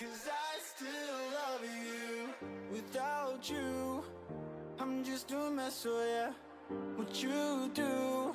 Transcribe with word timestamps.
Cause 0.00 0.30
I 0.32 0.58
still 0.64 0.88
love 1.34 1.60
you. 1.62 2.48
Without 2.72 3.50
you, 3.50 4.02
I'm 4.78 5.04
just 5.04 5.30
a 5.30 5.50
mess, 5.50 5.84
oh 5.86 6.02
yeah. 6.02 6.32
What 6.96 7.22
you 7.22 7.70
do 7.74 8.34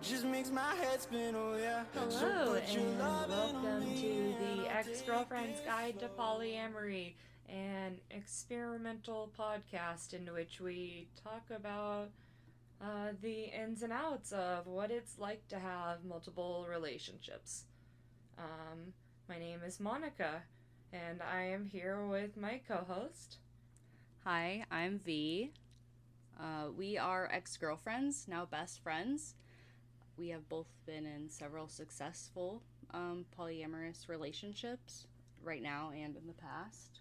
just 0.00 0.24
makes 0.24 0.50
my 0.50 0.74
head 0.76 1.02
spin, 1.02 1.34
oh 1.36 1.54
yeah. 1.58 1.84
Hello, 1.92 2.54
your 2.72 2.82
and 2.82 2.98
welcome 2.98 3.84
to 3.94 4.34
the 4.40 4.70
I'll 4.70 4.78
Ex 4.78 4.86
take 4.86 5.06
Girlfriend's 5.06 5.60
Guide 5.66 5.98
to. 5.98 6.08
Polyamory, 6.08 7.12
an 7.50 7.98
experimental 8.10 9.30
podcast 9.38 10.14
in 10.14 10.32
which 10.32 10.62
we 10.62 11.08
talk 11.22 11.44
about 11.54 12.08
uh, 12.80 13.08
the 13.20 13.50
ins 13.54 13.82
and 13.82 13.92
outs 13.92 14.32
of 14.32 14.66
what 14.66 14.90
it's 14.90 15.18
like 15.18 15.46
to 15.48 15.58
have 15.58 16.06
multiple 16.06 16.66
relationships. 16.70 17.64
Um, 18.38 18.94
my 19.28 19.38
name 19.38 19.60
is 19.62 19.78
Monica, 19.78 20.42
and 20.96 21.20
I 21.22 21.42
am 21.42 21.66
here 21.66 22.04
with 22.06 22.36
my 22.36 22.60
co 22.66 22.84
host. 22.88 23.38
Hi, 24.24 24.64
I'm 24.70 24.98
V. 24.98 25.52
Uh, 26.38 26.70
we 26.76 26.98
are 26.98 27.28
ex 27.32 27.56
girlfriends, 27.56 28.26
now 28.28 28.44
best 28.44 28.80
friends. 28.82 29.34
We 30.16 30.28
have 30.30 30.48
both 30.48 30.68
been 30.86 31.06
in 31.06 31.28
several 31.28 31.68
successful 31.68 32.62
um, 32.92 33.26
polyamorous 33.38 34.08
relationships 34.08 35.06
right 35.42 35.62
now 35.62 35.90
and 35.94 36.16
in 36.16 36.26
the 36.26 36.32
past. 36.34 37.00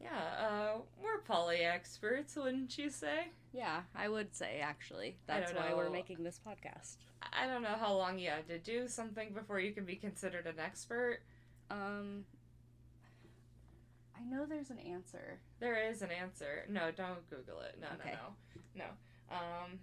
Yeah, 0.00 0.08
uh, 0.40 0.78
we're 1.00 1.20
poly 1.20 1.58
experts, 1.58 2.34
wouldn't 2.34 2.76
you 2.76 2.90
say? 2.90 3.28
Yeah, 3.52 3.82
I 3.94 4.08
would 4.08 4.34
say 4.34 4.60
actually. 4.60 5.16
That's 5.26 5.52
why 5.52 5.72
we're 5.74 5.90
making 5.90 6.24
this 6.24 6.40
podcast. 6.44 6.96
I 7.32 7.46
don't 7.46 7.62
know 7.62 7.76
how 7.78 7.94
long 7.94 8.18
you 8.18 8.30
have 8.30 8.48
to 8.48 8.58
do 8.58 8.88
something 8.88 9.32
before 9.32 9.60
you 9.60 9.72
can 9.72 9.84
be 9.84 9.94
considered 9.94 10.46
an 10.46 10.58
expert. 10.58 11.20
Um, 11.70 12.24
I 14.22 14.30
know 14.34 14.46
there's 14.46 14.70
an 14.70 14.78
answer. 14.78 15.38
There 15.60 15.76
is 15.90 16.02
an 16.02 16.10
answer. 16.10 16.64
No, 16.68 16.90
don't 16.90 17.28
Google 17.28 17.60
it. 17.60 17.76
No, 17.80 17.88
Okay. 18.00 18.12
no, 18.12 18.34
no, 18.76 18.84
no. 18.84 19.36
Um, 19.36 19.78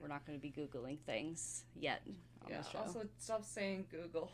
We're 0.00 0.08
not 0.08 0.26
going 0.26 0.38
to 0.38 0.42
be 0.42 0.50
Googling 0.50 0.98
things 1.06 1.64
yet 1.78 2.02
on 2.44 2.50
yeah. 2.50 2.60
the 2.62 2.68
show. 2.70 2.78
Also, 2.78 3.02
stop 3.18 3.44
saying 3.44 3.86
Google. 3.90 4.30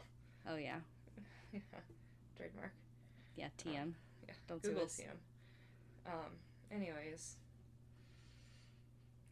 oh, 0.48 0.56
yeah. 0.56 0.76
yeah. 1.52 1.60
Trademark. 2.36 2.72
Yeah, 3.36 3.48
TM. 3.58 3.92
Yeah. 4.26 4.34
Don't 4.48 4.62
Google. 4.62 4.86
TM. 4.86 5.16
Um. 6.06 6.32
Anyways, 6.70 7.36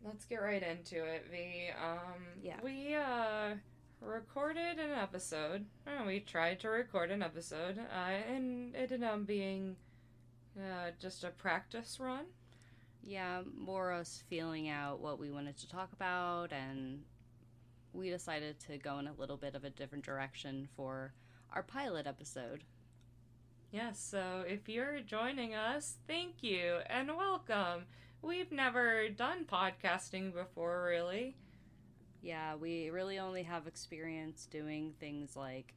let's 0.04 0.24
get 0.24 0.36
right 0.36 0.62
into 0.62 1.04
it. 1.04 1.26
V. 1.30 1.70
Um. 1.82 2.22
Yeah. 2.42 2.56
We 2.62 2.94
uh 2.94 3.54
recorded 4.00 4.78
an 4.78 4.92
episode. 4.92 5.66
Uh, 5.86 6.04
we 6.06 6.20
tried 6.20 6.60
to 6.60 6.68
record 6.68 7.10
an 7.10 7.22
episode, 7.22 7.78
uh, 7.78 8.32
and 8.32 8.74
it 8.74 8.92
ended 8.92 9.02
up 9.02 9.26
being 9.26 9.76
uh, 10.58 10.90
just 10.98 11.24
a 11.24 11.30
practice 11.30 11.98
run. 12.00 12.24
Yeah, 13.02 13.42
more 13.56 13.92
us 13.92 14.22
feeling 14.28 14.68
out 14.68 15.00
what 15.00 15.18
we 15.18 15.30
wanted 15.30 15.56
to 15.58 15.68
talk 15.68 15.92
about, 15.92 16.52
and 16.52 17.02
we 17.92 18.10
decided 18.10 18.58
to 18.60 18.78
go 18.78 18.98
in 18.98 19.06
a 19.06 19.12
little 19.12 19.36
bit 19.36 19.54
of 19.54 19.64
a 19.64 19.70
different 19.70 20.04
direction 20.04 20.68
for 20.76 21.12
our 21.52 21.62
pilot 21.62 22.06
episode. 22.06 22.64
Yes, 23.72 24.00
so 24.00 24.44
if 24.46 24.68
you're 24.68 25.00
joining 25.00 25.54
us, 25.54 25.96
thank 26.06 26.42
you 26.42 26.78
and 26.86 27.16
welcome. 27.16 27.84
We've 28.22 28.52
never 28.52 29.08
done 29.08 29.46
podcasting 29.50 30.34
before, 30.34 30.84
really. 30.88 31.36
Yeah, 32.22 32.54
we 32.56 32.90
really 32.90 33.18
only 33.18 33.42
have 33.44 33.66
experience 33.66 34.46
doing 34.50 34.94
things 35.00 35.36
like 35.36 35.74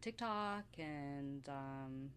TikTok 0.00 0.64
and 0.78 1.48
um, 1.48 2.10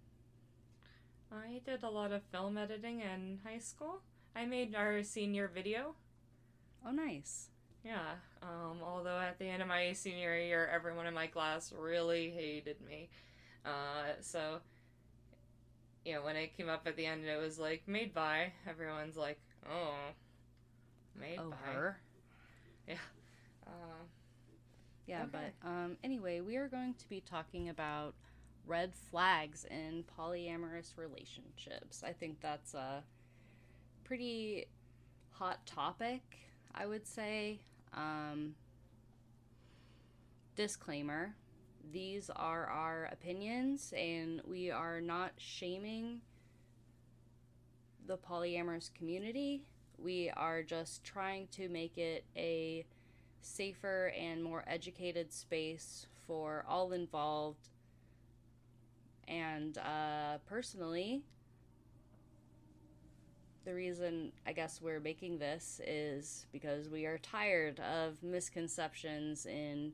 I 1.31 1.61
did 1.65 1.83
a 1.83 1.89
lot 1.89 2.11
of 2.11 2.21
film 2.31 2.57
editing 2.57 3.01
in 3.01 3.39
high 3.45 3.59
school. 3.59 4.01
I 4.35 4.45
made 4.45 4.75
our 4.75 5.01
senior 5.03 5.47
video. 5.47 5.95
oh, 6.85 6.91
nice. 6.91 7.47
Yeah, 7.83 8.15
um, 8.43 8.79
although 8.83 9.17
at 9.17 9.39
the 9.39 9.45
end 9.45 9.61
of 9.61 9.69
my 9.69 9.93
senior 9.93 10.37
year, 10.37 10.69
everyone 10.73 11.07
in 11.07 11.13
my 11.13 11.27
class 11.27 11.71
really 11.71 12.29
hated 12.29 12.75
me. 12.85 13.09
Uh, 13.65 14.11
so, 14.19 14.57
you 16.03 16.13
know, 16.13 16.21
when 16.23 16.35
it 16.35 16.55
came 16.57 16.67
up 16.67 16.85
at 16.85 16.97
the 16.97 17.05
end, 17.05 17.25
it 17.25 17.39
was 17.39 17.57
like, 17.57 17.83
made 17.87 18.13
by, 18.13 18.51
everyone's 18.67 19.15
like, 19.15 19.39
oh, 19.71 19.93
made 21.17 21.39
Oh, 21.39 21.51
by. 21.51 21.71
her. 21.71 21.99
Uh, 22.89 23.71
Yeah, 25.07 25.23
Okay. 25.23 25.51
but 25.61 25.67
um, 25.67 25.97
anyway, 26.03 26.41
we 26.41 26.55
are 26.57 26.67
going 26.67 26.93
to 26.95 27.09
be 27.09 27.21
talking 27.21 27.69
about 27.69 28.13
red 28.65 28.93
flags 28.93 29.65
in 29.65 30.03
polyamorous 30.17 30.97
relationships. 30.97 32.03
I 32.03 32.13
think 32.13 32.39
that's 32.41 32.73
a 32.75 33.03
pretty 34.03 34.67
hot 35.31 35.65
topic, 35.65 36.21
I 36.75 36.85
would 36.85 37.07
say. 37.07 37.59
Um, 37.93 38.55
disclaimer 40.55 41.33
these 41.91 42.29
are 42.35 42.65
our 42.67 43.05
opinions, 43.11 43.93
and 43.97 44.41
we 44.47 44.69
are 44.69 45.01
not 45.01 45.31
shaming 45.37 46.21
the 48.05 48.17
polyamorous 48.17 48.93
community. 48.93 49.63
We 50.01 50.31
are 50.35 50.63
just 50.63 51.03
trying 51.03 51.47
to 51.53 51.69
make 51.69 51.97
it 51.97 52.25
a 52.35 52.85
safer 53.41 54.11
and 54.17 54.43
more 54.43 54.63
educated 54.67 55.31
space 55.33 56.07
for 56.27 56.65
all 56.67 56.91
involved. 56.93 57.69
And 59.27 59.77
uh, 59.77 60.39
personally, 60.47 61.23
the 63.65 63.73
reason 63.73 64.31
I 64.47 64.53
guess 64.53 64.81
we're 64.81 64.99
making 64.99 65.37
this 65.39 65.79
is 65.85 66.47
because 66.51 66.89
we 66.89 67.05
are 67.05 67.17
tired 67.19 67.79
of 67.79 68.21
misconceptions 68.23 69.45
in 69.45 69.93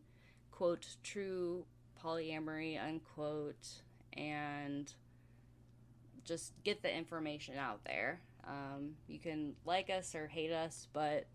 quote 0.51 0.87
true 1.03 1.65
polyamory 2.01 2.81
unquote 2.81 3.81
and 4.13 4.93
just 6.23 6.53
get 6.63 6.81
the 6.81 6.95
information 6.95 7.57
out 7.57 7.81
there. 7.85 8.21
Um, 8.47 8.91
you 9.07 9.19
can 9.19 9.53
like 9.65 9.89
us 9.89 10.13
or 10.15 10.27
hate 10.27 10.51
us, 10.51 10.87
but 10.93 11.25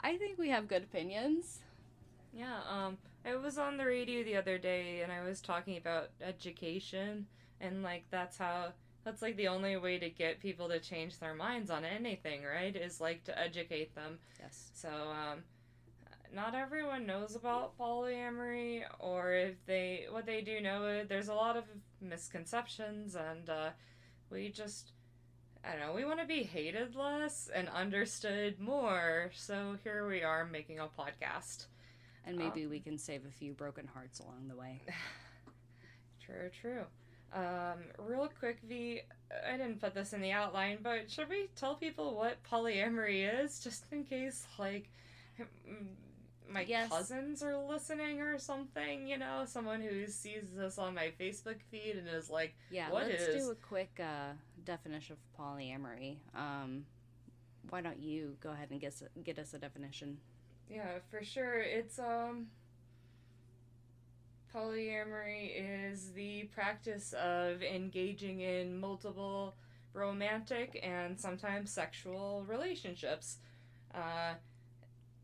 I 0.00 0.16
think 0.16 0.38
we 0.38 0.50
have 0.50 0.68
good 0.68 0.84
opinions. 0.84 1.60
Yeah, 2.32 2.60
um, 2.68 2.98
I 3.24 3.36
was 3.36 3.58
on 3.58 3.76
the 3.76 3.86
radio 3.86 4.24
the 4.24 4.36
other 4.36 4.58
day 4.58 5.00
and 5.02 5.12
I 5.12 5.22
was 5.22 5.40
talking 5.40 5.76
about 5.76 6.10
education 6.20 7.26
and 7.60 7.82
like 7.82 8.04
that's 8.10 8.38
how 8.38 8.72
that's 9.04 9.22
like 9.22 9.36
the 9.36 9.48
only 9.48 9.76
way 9.76 9.98
to 9.98 10.10
get 10.10 10.40
people 10.40 10.68
to 10.68 10.78
change 10.78 11.18
their 11.18 11.34
minds 11.34 11.70
on 11.70 11.84
anything, 11.84 12.42
right? 12.44 12.74
Is 12.74 13.00
like 13.00 13.24
to 13.24 13.38
educate 13.38 13.94
them. 13.94 14.18
Yes. 14.40 14.70
So, 14.74 14.88
um, 14.88 15.40
not 16.34 16.54
everyone 16.54 17.06
knows 17.06 17.34
about 17.34 17.76
polyamory, 17.78 18.82
or 18.98 19.32
if 19.34 19.64
they 19.66 20.06
what 20.10 20.26
they 20.26 20.40
do 20.40 20.60
know, 20.60 21.04
there's 21.04 21.28
a 21.28 21.34
lot 21.34 21.56
of 21.56 21.64
misconceptions, 22.00 23.16
and 23.16 23.50
uh, 23.50 23.70
we 24.30 24.48
just 24.48 24.92
I 25.64 25.76
don't 25.76 25.80
know, 25.80 25.92
we 25.94 26.04
want 26.04 26.20
to 26.20 26.26
be 26.26 26.42
hated 26.42 26.96
less 26.96 27.48
and 27.54 27.68
understood 27.68 28.58
more. 28.58 29.30
So 29.34 29.76
here 29.84 30.06
we 30.08 30.22
are 30.22 30.44
making 30.44 30.80
a 30.80 30.86
podcast. 30.86 31.66
And 32.24 32.36
maybe 32.36 32.66
we 32.66 32.80
can 32.80 32.98
save 32.98 33.24
a 33.26 33.30
few 33.30 33.52
broken 33.52 33.86
hearts 33.86 34.20
along 34.20 34.48
the 34.48 34.56
way. 34.56 34.82
True, 36.24 36.50
true. 36.60 36.84
Um, 37.34 37.80
real 37.98 38.30
quick, 38.38 38.58
V, 38.68 39.00
I 39.48 39.56
didn't 39.56 39.80
put 39.80 39.92
this 39.94 40.12
in 40.12 40.20
the 40.20 40.30
outline, 40.30 40.78
but 40.82 41.10
should 41.10 41.28
we 41.28 41.48
tell 41.56 41.74
people 41.74 42.14
what 42.14 42.42
polyamory 42.44 43.42
is, 43.42 43.58
just 43.58 43.84
in 43.90 44.04
case, 44.04 44.46
like, 44.58 44.88
my 46.48 46.62
Yes. 46.62 46.90
cousins 46.90 47.42
are 47.42 47.56
listening 47.56 48.20
or 48.20 48.38
something? 48.38 49.06
You 49.06 49.18
know, 49.18 49.44
someone 49.46 49.80
who 49.80 50.06
sees 50.06 50.52
this 50.54 50.78
on 50.78 50.94
my 50.94 51.12
Facebook 51.18 51.60
feed 51.70 51.96
and 51.96 52.08
is 52.08 52.28
like, 52.30 52.54
Yeah, 52.70 52.90
What 52.90 53.06
let's 53.08 53.22
is- 53.24 53.44
do 53.44 53.50
a 53.50 53.54
quick 53.54 53.98
uh, 54.00 54.32
definition 54.64 55.16
of 55.16 55.38
polyamory. 55.38 56.18
Um, 56.34 56.86
why 57.70 57.80
don't 57.80 57.98
you 58.00 58.36
go 58.40 58.50
ahead 58.50 58.70
and 58.70 58.80
get 58.80 58.92
us, 58.92 59.02
get 59.24 59.38
us 59.38 59.54
a 59.54 59.58
definition? 59.58 60.18
Yeah, 60.68 60.98
for 61.10 61.22
sure. 61.22 61.60
It's 61.60 61.98
um 61.98 62.48
polyamory 64.54 65.52
is 65.90 66.12
the 66.12 66.44
practice 66.54 67.12
of 67.14 67.62
engaging 67.62 68.40
in 68.40 68.78
multiple 68.78 69.54
romantic 69.94 70.78
and 70.82 71.18
sometimes 71.18 71.70
sexual 71.70 72.44
relationships. 72.46 73.38
Uh 73.94 74.34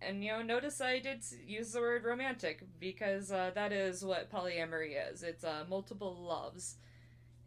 and 0.01 0.23
you 0.25 0.31
know, 0.33 0.43
notice 0.43 0.81
I 0.81 0.99
did 1.01 1.25
use 1.47 1.73
the 1.73 1.81
word 1.81 2.05
romantic 2.05 2.63
because 2.81 3.33
uh, 3.33 3.51
that 3.55 3.73
is 3.73 4.05
what 4.05 4.31
polyamory 4.31 4.93
is. 5.13 5.23
It's 5.23 5.45
uh, 5.45 5.65
multiple 5.69 6.15
loves. 6.15 6.77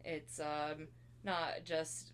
It's 0.04 0.40
um, 0.40 0.88
not 1.24 1.64
just 1.64 2.12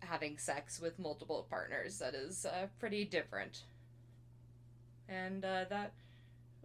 having 0.00 0.38
sex 0.38 0.80
with 0.80 0.98
multiple 0.98 1.46
partners. 1.50 1.98
That 1.98 2.14
is 2.14 2.46
uh, 2.46 2.66
pretty 2.78 3.04
different 3.04 3.64
and 5.10 5.44
uh, 5.44 5.64
that 5.68 5.92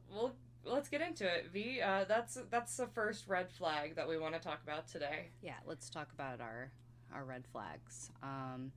we'll 0.10 0.34
let's 0.64 0.88
get 0.88 1.02
into 1.02 1.26
it. 1.26 1.50
V, 1.52 1.82
uh, 1.82 2.06
that's 2.08 2.38
that's 2.50 2.78
the 2.78 2.88
first 2.88 3.28
red 3.28 3.52
flag 3.52 3.96
that 3.96 4.08
we 4.08 4.18
want 4.18 4.36
to 4.36 4.40
talk 4.40 4.62
about 4.64 4.88
today. 4.88 5.30
Yeah, 5.42 5.56
let's 5.66 5.90
talk 5.90 6.10
about 6.14 6.40
our 6.40 6.72
our 7.14 7.26
red 7.26 7.44
flags. 7.52 8.12
Um, 8.24 8.72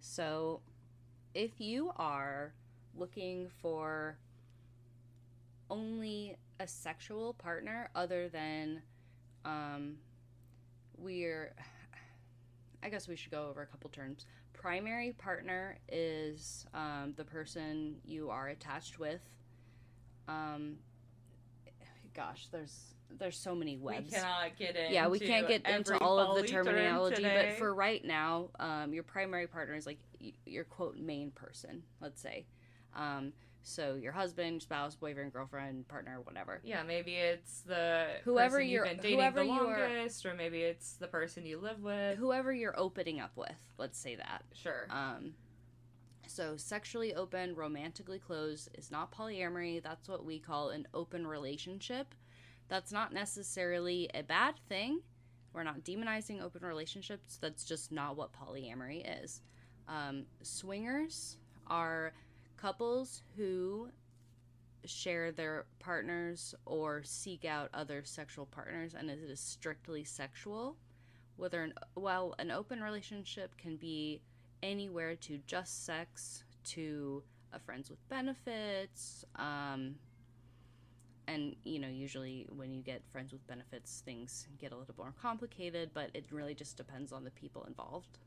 so, 0.00 0.60
if 1.34 1.60
you 1.60 1.92
are 1.96 2.52
looking 2.96 3.48
for 3.60 4.16
only 5.70 6.36
a 6.60 6.66
sexual 6.66 7.34
partner 7.34 7.90
other 7.94 8.28
than 8.28 8.82
um, 9.44 9.96
we're 10.98 11.54
I 12.82 12.88
guess 12.88 13.06
we 13.06 13.16
should 13.16 13.30
go 13.30 13.46
over 13.48 13.62
a 13.62 13.66
couple 13.66 13.90
terms. 13.90 14.26
Primary 14.52 15.12
partner 15.12 15.78
is 15.88 16.66
um, 16.74 17.14
the 17.16 17.24
person 17.24 17.96
you 18.04 18.30
are 18.30 18.48
attached 18.48 18.98
with. 18.98 19.20
Um, 20.28 20.76
gosh, 22.14 22.48
there's 22.50 22.94
there's 23.18 23.36
so 23.36 23.54
many 23.54 23.76
webs. 23.76 24.10
We 24.10 24.18
cannot 24.18 24.56
get 24.58 24.76
into 24.76 24.92
yeah, 24.92 25.06
we 25.08 25.18
can't 25.20 25.46
get 25.46 25.66
into 25.66 25.96
all 25.98 26.18
of 26.18 26.40
the 26.40 26.46
terminology, 26.48 27.22
but 27.22 27.52
for 27.58 27.74
right 27.74 28.04
now, 28.04 28.48
um, 28.58 28.92
your 28.92 29.02
primary 29.02 29.46
partner 29.46 29.74
is 29.74 29.86
like 29.86 29.98
your 30.44 30.64
quote 30.64 30.96
main 30.96 31.30
person. 31.30 31.82
Let's 32.00 32.20
say, 32.20 32.46
um, 32.94 33.32
so 33.64 33.94
your 33.94 34.12
husband, 34.12 34.60
spouse, 34.62 34.96
boyfriend, 34.96 35.32
girlfriend, 35.32 35.86
partner, 35.86 36.20
whatever. 36.24 36.60
yeah, 36.64 36.82
maybe 36.82 37.14
it's 37.14 37.60
the 37.60 38.06
Whoever 38.24 38.56
person 38.56 38.68
you're- 38.70 38.88
you've 38.88 39.00
been 39.00 39.16
dating 39.18 39.34
the 39.34 39.44
longest, 39.44 40.26
or 40.26 40.34
maybe 40.34 40.62
it's 40.62 40.94
the 40.94 41.06
person 41.06 41.46
you 41.46 41.58
live 41.58 41.80
with. 41.82 42.18
Whoever 42.18 42.52
you're 42.52 42.78
opening 42.78 43.20
up 43.20 43.36
with, 43.36 43.54
let's 43.78 43.98
say 43.98 44.16
that. 44.16 44.42
Sure. 44.52 44.86
Um, 44.90 45.34
so 46.26 46.56
sexually 46.56 47.14
open, 47.14 47.54
romantically 47.54 48.18
closed 48.18 48.68
is 48.76 48.90
not 48.90 49.12
polyamory. 49.12 49.82
That's 49.82 50.08
what 50.08 50.24
we 50.24 50.38
call 50.40 50.70
an 50.70 50.88
open 50.92 51.24
relationship. 51.26 52.14
That's 52.68 52.90
not 52.90 53.12
necessarily 53.12 54.08
a 54.14 54.22
bad 54.22 54.54
thing. 54.68 55.02
We're 55.52 55.62
not 55.64 55.80
demonizing 55.84 56.40
open 56.42 56.64
relationships. 56.64 57.36
That's 57.40 57.64
just 57.64 57.92
not 57.92 58.16
what 58.16 58.30
polyamory 58.32 59.22
is. 59.22 59.42
Um, 59.86 60.24
swingers 60.42 61.36
are 61.66 62.12
couples 62.62 63.22
who 63.36 63.88
share 64.84 65.32
their 65.32 65.66
partners 65.80 66.54
or 66.64 67.02
seek 67.02 67.44
out 67.44 67.68
other 67.74 68.02
sexual 68.04 68.46
partners, 68.46 68.94
and 68.94 69.10
it 69.10 69.18
is 69.18 69.40
strictly 69.40 70.04
sexual. 70.04 70.76
Whether 71.36 71.62
an 71.62 71.74
well, 71.96 72.34
an 72.38 72.50
open 72.50 72.80
relationship 72.80 73.56
can 73.56 73.76
be 73.76 74.22
anywhere 74.62 75.16
to 75.16 75.38
just 75.46 75.84
sex 75.84 76.44
to 76.64 77.22
a 77.52 77.58
friends 77.58 77.90
with 77.90 78.08
benefits 78.08 79.24
um, 79.36 79.96
and 81.26 81.54
you 81.64 81.78
know 81.78 81.88
usually 81.88 82.46
when 82.54 82.72
you 82.72 82.80
get 82.80 83.02
friends 83.10 83.32
with 83.32 83.46
benefits 83.46 84.02
things 84.04 84.46
get 84.58 84.72
a 84.72 84.76
little 84.76 84.94
more 84.96 85.12
complicated 85.20 85.90
but 85.92 86.08
it 86.14 86.24
really 86.30 86.54
just 86.54 86.76
depends 86.76 87.12
on 87.12 87.24
the 87.24 87.30
people 87.32 87.64
involved 87.64 88.18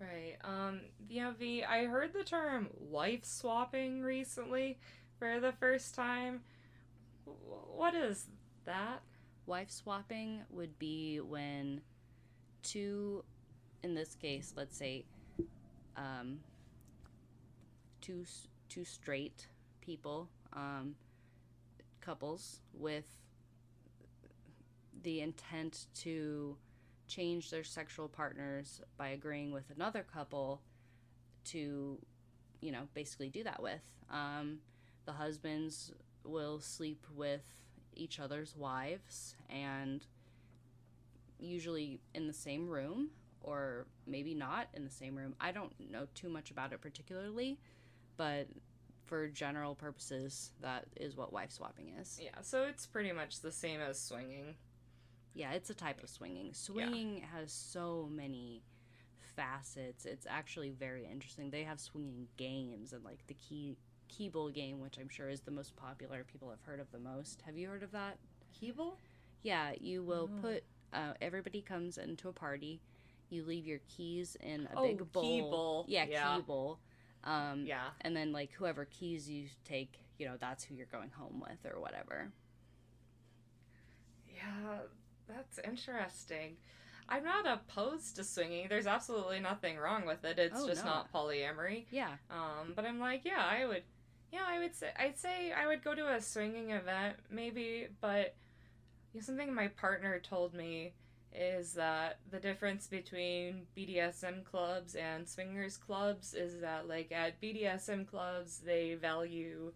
Right. 0.00 0.36
Um, 0.42 0.80
yeah, 1.08 1.32
V, 1.38 1.62
I 1.62 1.84
heard 1.84 2.14
the 2.14 2.24
term 2.24 2.68
wife 2.78 3.24
swapping 3.24 4.00
recently 4.00 4.78
for 5.18 5.40
the 5.40 5.52
first 5.52 5.94
time. 5.94 6.40
What 7.24 7.94
is 7.94 8.26
that? 8.64 9.02
wife 9.50 9.68
swapping 9.68 10.42
would 10.48 10.78
be 10.78 11.18
when 11.18 11.80
two 12.62 13.24
in 13.82 13.94
this 13.96 14.14
case 14.14 14.54
let's 14.56 14.76
say 14.76 15.04
um, 15.96 16.38
two 18.00 18.24
two 18.68 18.84
straight 18.84 19.48
people 19.80 20.28
um, 20.52 20.94
couples 22.00 22.60
with 22.72 23.06
the 25.02 25.20
intent 25.20 25.86
to 25.94 26.56
change 27.10 27.50
their 27.50 27.64
sexual 27.64 28.08
partners 28.08 28.80
by 28.96 29.08
agreeing 29.08 29.52
with 29.52 29.64
another 29.74 30.02
couple 30.02 30.62
to 31.44 31.98
you 32.60 32.72
know 32.72 32.82
basically 32.94 33.28
do 33.28 33.42
that 33.42 33.62
with 33.62 33.82
um, 34.10 34.58
the 35.06 35.12
husbands 35.12 35.92
will 36.24 36.60
sleep 36.60 37.06
with 37.14 37.42
each 37.94 38.20
other's 38.20 38.56
wives 38.56 39.34
and 39.48 40.06
usually 41.38 42.00
in 42.14 42.26
the 42.26 42.32
same 42.32 42.68
room 42.68 43.10
or 43.42 43.86
maybe 44.06 44.34
not 44.34 44.68
in 44.74 44.84
the 44.84 44.90
same 44.90 45.16
room. 45.16 45.34
I 45.40 45.52
don't 45.52 45.72
know 45.90 46.06
too 46.14 46.28
much 46.28 46.50
about 46.50 46.72
it 46.72 46.80
particularly, 46.80 47.58
but 48.16 48.48
for 49.06 49.28
general 49.28 49.74
purposes, 49.74 50.50
that 50.60 50.84
is 50.96 51.16
what 51.16 51.32
wife 51.32 51.50
swapping 51.52 51.94
is. 52.00 52.20
Yeah, 52.22 52.42
so 52.42 52.64
it's 52.64 52.86
pretty 52.86 53.12
much 53.12 53.40
the 53.40 53.50
same 53.50 53.80
as 53.80 54.00
swinging. 54.00 54.54
Yeah, 55.34 55.52
it's 55.52 55.70
a 55.70 55.74
type 55.74 56.02
of 56.02 56.08
swinging. 56.08 56.52
Swinging 56.54 57.22
has 57.34 57.52
so 57.52 58.08
many 58.10 58.62
facets. 59.36 60.04
It's 60.04 60.26
actually 60.28 60.70
very 60.70 61.06
interesting. 61.06 61.50
They 61.50 61.62
have 61.62 61.78
swinging 61.80 62.26
games 62.36 62.92
and 62.92 63.04
like 63.04 63.26
the 63.26 63.34
key 63.34 63.76
Keeble 64.10 64.52
game, 64.52 64.80
which 64.80 64.98
I'm 64.98 65.08
sure 65.08 65.28
is 65.28 65.42
the 65.42 65.52
most 65.52 65.76
popular. 65.76 66.24
People 66.24 66.50
have 66.50 66.60
heard 66.62 66.80
of 66.80 66.90
the 66.90 66.98
most. 66.98 67.42
Have 67.46 67.56
you 67.56 67.68
heard 67.68 67.82
of 67.84 67.92
that? 67.92 68.18
key 68.52 68.72
bowl? 68.72 68.98
Yeah, 69.42 69.72
you 69.80 70.02
will 70.02 70.26
No. 70.26 70.40
put. 70.42 70.64
Uh, 70.92 71.14
everybody 71.22 71.62
comes 71.62 71.96
into 71.96 72.28
a 72.28 72.32
party. 72.32 72.80
You 73.30 73.44
leave 73.44 73.64
your 73.66 73.78
keys 73.88 74.36
in 74.40 74.66
a 74.74 74.80
Oh, 74.80 74.82
big 74.88 75.12
bowl. 75.12 75.50
bowl. 75.50 75.84
Yeah, 75.88 76.04
Yeah. 76.06 76.36
key 76.36 76.42
bowl. 76.42 76.80
Um, 77.22 77.64
Yeah. 77.64 77.90
and 78.00 78.16
then 78.16 78.32
like 78.32 78.50
whoever 78.52 78.84
keys 78.86 79.30
you 79.30 79.48
take, 79.64 80.00
you 80.18 80.26
know, 80.26 80.36
that's 80.36 80.64
who 80.64 80.74
you're 80.74 80.86
going 80.86 81.10
home 81.10 81.38
with 81.40 81.64
or 81.72 81.78
whatever. 81.80 82.32
Yeah, 84.34 84.80
that's 85.34 85.58
interesting. 85.66 86.56
I'm 87.08 87.24
not 87.24 87.46
opposed 87.46 88.16
to 88.16 88.24
swinging. 88.24 88.68
There's 88.68 88.86
absolutely 88.86 89.40
nothing 89.40 89.76
wrong 89.78 90.06
with 90.06 90.24
it. 90.24 90.38
It's 90.38 90.60
Oh, 90.60 90.66
just 90.68 90.84
no. 90.84 90.90
not 90.90 91.12
polyamory. 91.12 91.86
Yeah. 91.90 92.12
Um, 92.30 92.72
but 92.76 92.84
I'm 92.84 93.00
like, 93.00 93.24
yeah, 93.24 93.44
I 93.44 93.66
would, 93.66 93.82
yeah, 94.32 94.44
I 94.46 94.60
would 94.60 94.74
say, 94.76 94.90
I'd 94.96 95.18
say 95.18 95.52
I 95.52 95.66
would 95.66 95.82
go 95.82 95.94
to 95.94 96.14
a 96.14 96.20
swinging 96.20 96.70
event 96.70 97.16
maybe, 97.30 97.88
but 98.00 98.34
you 99.12 99.20
know, 99.20 99.24
something 99.24 99.52
my 99.52 99.66
partner 99.68 100.20
told 100.20 100.54
me 100.54 100.92
is 101.34 101.72
that 101.74 102.18
the 102.30 102.38
difference 102.40 102.86
between 102.86 103.62
BDSM 103.76 104.44
clubs 104.44 104.94
and 104.94 105.28
swingers 105.28 105.76
clubs 105.76 106.34
is 106.34 106.60
that 106.60 106.86
like 106.88 107.10
at 107.12 107.40
BDSM 107.40 108.06
clubs 108.06 108.58
they 108.58 108.94
value 108.94 109.72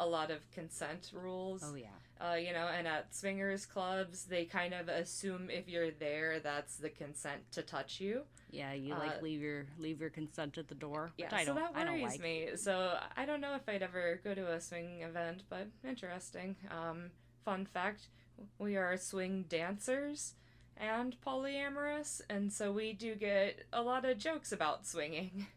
a 0.00 0.06
lot 0.06 0.30
of 0.30 0.48
consent 0.50 1.10
rules. 1.14 1.62
Oh 1.64 1.74
yeah. 1.76 1.86
Uh, 2.18 2.34
you 2.34 2.52
know, 2.52 2.66
and 2.68 2.88
at 2.88 3.14
swingers 3.14 3.66
clubs, 3.66 4.24
they 4.24 4.46
kind 4.46 4.72
of 4.72 4.88
assume 4.88 5.50
if 5.50 5.68
you're 5.68 5.90
there, 5.90 6.40
that's 6.40 6.76
the 6.76 6.88
consent 6.88 7.42
to 7.52 7.60
touch 7.62 8.00
you. 8.00 8.22
Yeah, 8.50 8.72
you 8.72 8.94
like 8.94 9.18
Uh, 9.18 9.22
leave 9.22 9.42
your 9.42 9.66
leave 9.78 10.00
your 10.00 10.08
consent 10.08 10.56
at 10.56 10.68
the 10.68 10.74
door, 10.74 11.12
Yeah, 11.18 11.28
I 11.30 11.44
so 11.44 11.54
don't 11.54 11.74
that 11.74 11.86
worries 11.86 12.02
like. 12.04 12.20
me. 12.20 12.48
So 12.56 12.98
I 13.16 13.26
don't 13.26 13.40
know 13.42 13.54
if 13.54 13.68
I'd 13.68 13.82
ever 13.82 14.18
go 14.24 14.34
to 14.34 14.52
a 14.52 14.60
swing 14.60 15.02
event, 15.02 15.42
but 15.50 15.66
interesting. 15.84 16.56
Um, 16.70 17.10
fun 17.44 17.66
fact: 17.66 18.08
we 18.58 18.76
are 18.76 18.96
swing 18.96 19.44
dancers 19.48 20.34
and 20.78 21.16
polyamorous, 21.20 22.22
and 22.30 22.50
so 22.50 22.72
we 22.72 22.94
do 22.94 23.14
get 23.14 23.64
a 23.74 23.82
lot 23.82 24.06
of 24.06 24.16
jokes 24.16 24.52
about 24.52 24.86
swinging. 24.86 25.46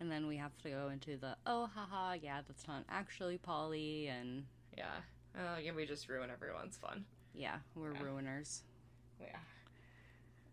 And 0.00 0.10
then 0.10 0.26
we 0.26 0.36
have 0.38 0.56
to 0.64 0.68
go 0.68 0.88
into 0.92 1.16
the 1.16 1.36
oh 1.46 1.66
haha 1.72 2.14
yeah 2.14 2.40
that's 2.44 2.66
not 2.66 2.82
actually 2.88 3.38
poly 3.38 4.08
and 4.08 4.46
Yeah. 4.76 4.90
Oh, 5.38 5.58
yeah, 5.58 5.72
we 5.72 5.86
just 5.86 6.08
ruin 6.08 6.30
everyone's 6.30 6.76
fun. 6.76 7.04
yeah 7.34 7.56
we're 7.74 7.92
Yeah. 7.92 8.00
ruiners. 8.02 8.60
Yeah. 9.20 9.38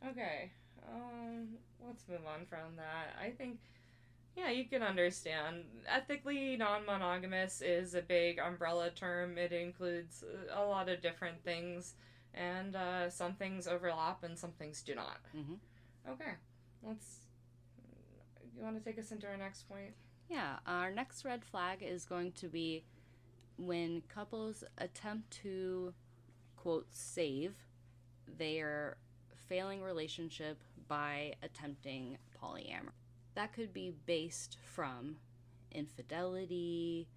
Okay. 0.09 0.51
Um, 0.87 1.47
let's 1.85 2.07
move 2.07 2.25
on 2.25 2.45
from 2.45 2.75
that. 2.77 3.15
I 3.21 3.31
think, 3.31 3.59
yeah, 4.37 4.49
you 4.49 4.65
can 4.65 4.81
understand. 4.81 5.65
Ethically 5.87 6.55
non 6.55 6.85
monogamous 6.85 7.61
is 7.61 7.95
a 7.95 8.01
big 8.01 8.39
umbrella 8.39 8.89
term. 8.91 9.37
It 9.37 9.51
includes 9.51 10.23
a 10.53 10.63
lot 10.63 10.87
of 10.89 11.01
different 11.01 11.43
things, 11.43 11.95
and 12.33 12.75
uh, 12.75 13.09
some 13.09 13.33
things 13.33 13.67
overlap 13.67 14.23
and 14.23 14.37
some 14.39 14.51
things 14.51 14.81
do 14.81 14.95
not. 14.95 15.17
hmm 15.33 15.55
Okay. 16.09 16.31
Let's. 16.81 17.17
You 18.55 18.63
want 18.63 18.77
to 18.77 18.83
take 18.83 18.99
us 18.99 19.11
into 19.11 19.27
our 19.27 19.37
next 19.37 19.67
point? 19.69 19.93
Yeah, 20.29 20.57
our 20.65 20.91
next 20.91 21.25
red 21.25 21.43
flag 21.43 21.79
is 21.81 22.05
going 22.05 22.31
to 22.33 22.47
be 22.47 22.83
when 23.59 24.01
couples 24.13 24.63
attempt 24.77 25.29
to 25.43 25.93
quote 26.55 26.87
save 26.91 27.55
their 28.37 28.97
failing 29.47 29.81
relationship 29.81 30.57
by 30.87 31.33
attempting 31.43 32.17
polyamory. 32.41 32.91
That 33.35 33.53
could 33.53 33.73
be 33.73 33.93
based 34.05 34.57
from 34.63 35.17
infidelity, 35.71 37.07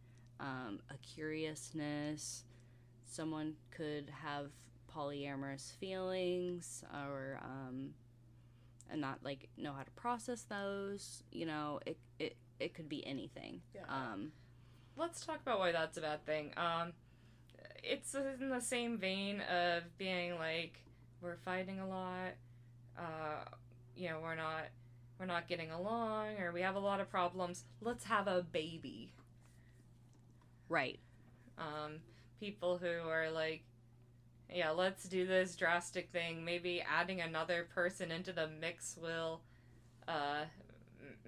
um, 0.40 0.80
a 0.90 0.96
curiousness. 0.98 2.44
Someone 3.04 3.54
could 3.70 4.10
have 4.22 4.50
polyamorous 4.94 5.72
feelings 5.76 6.84
or 6.92 7.38
um, 7.42 7.90
and 8.90 9.00
not 9.00 9.18
like 9.22 9.48
know 9.56 9.72
how 9.72 9.82
to 9.82 9.90
process 9.92 10.42
those. 10.42 11.22
You 11.32 11.46
know, 11.46 11.80
it 11.86 11.98
it, 12.18 12.36
it 12.60 12.74
could 12.74 12.88
be 12.88 13.06
anything. 13.06 13.60
Yeah. 13.74 13.82
Um, 13.88 14.32
let's 14.96 15.24
talk 15.24 15.40
about 15.42 15.58
why 15.58 15.72
that's 15.72 15.96
a 15.98 16.00
bad 16.00 16.24
thing. 16.26 16.52
Um, 16.56 16.92
it's 17.82 18.14
in 18.14 18.48
the 18.48 18.60
same 18.60 18.98
vein 18.98 19.40
of 19.42 19.82
being 19.98 20.38
like 20.38 20.78
we're 21.20 21.36
fighting 21.36 21.80
a 21.80 21.88
lot. 21.88 22.32
Uh, 22.98 23.44
you 23.96 24.08
know, 24.08 24.20
we're 24.22 24.34
not 24.34 24.68
we're 25.18 25.26
not 25.26 25.48
getting 25.48 25.70
along, 25.70 26.38
or 26.40 26.52
we 26.52 26.62
have 26.62 26.74
a 26.76 26.80
lot 26.80 27.00
of 27.00 27.10
problems. 27.10 27.64
Let's 27.80 28.04
have 28.04 28.26
a 28.26 28.42
baby. 28.42 29.12
Right. 30.68 30.98
Um, 31.58 32.00
people 32.40 32.78
who 32.78 33.08
are 33.08 33.30
like, 33.30 33.62
yeah, 34.52 34.70
let's 34.70 35.04
do 35.04 35.26
this 35.26 35.54
drastic 35.54 36.10
thing. 36.10 36.44
Maybe 36.44 36.82
adding 36.82 37.20
another 37.20 37.68
person 37.74 38.10
into 38.10 38.32
the 38.32 38.48
mix 38.60 38.96
will 39.00 39.42
uh, 40.08 40.44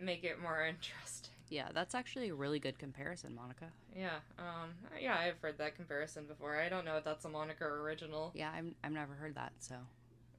make 0.01 0.25
it 0.25 0.41
more 0.41 0.65
interesting. 0.69 1.34
Yeah, 1.51 1.69
that's 1.73 1.95
actually 1.95 2.31
a 2.31 2.35
really 2.35 2.59
good 2.59 2.79
comparison, 2.79 3.35
Monica. 3.35 3.67
Yeah, 3.97 4.17
um, 4.39 4.71
yeah, 5.01 5.17
I've 5.17 5.39
heard 5.41 5.59
that 5.59 5.77
comparison 5.77 6.25
before. 6.27 6.57
I 6.61 6.69
don't 6.69 6.85
know 6.85 6.97
if 6.97 7.05
that's 7.05 7.25
a 7.25 7.29
Monica 7.29 7.65
original. 7.65 8.33
Yeah, 8.35 8.51
I'm, 8.55 8.75
I've 8.83 8.93
never 8.93 9.15
heard 9.15 9.35
that, 9.35 9.53
so. 9.59 9.77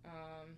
Um, 0.06 0.58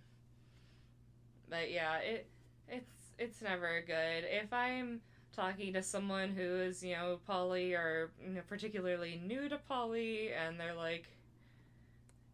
but 1.48 1.70
yeah, 1.70 1.98
it 1.98 2.26
it's 2.68 2.92
it's 3.18 3.42
never 3.42 3.82
good. 3.86 4.24
If 4.24 4.52
I'm 4.52 5.00
talking 5.34 5.72
to 5.74 5.82
someone 5.82 6.30
who 6.30 6.42
is 6.42 6.82
you 6.82 6.94
know 6.94 7.20
poly 7.26 7.74
or 7.74 8.10
you 8.22 8.34
know, 8.34 8.40
particularly 8.48 9.20
new 9.24 9.48
to 9.48 9.58
poly, 9.58 10.32
and 10.32 10.58
they're 10.58 10.74
like 10.74 11.08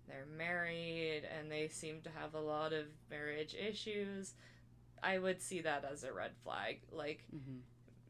they're 0.09 0.27
married 0.37 1.23
and 1.39 1.51
they 1.51 1.69
seem 1.69 2.01
to 2.03 2.11
have 2.11 2.35
a 2.35 2.41
lot 2.41 2.73
of 2.73 2.87
marriage 3.11 3.55
issues, 3.55 4.35
I 5.03 5.19
would 5.19 5.41
see 5.41 5.61
that 5.63 5.85
as 5.91 6.05
a 6.05 6.13
red 6.13 6.33
flag. 6.43 6.81
Like 6.93 7.25
hmm 7.31 7.59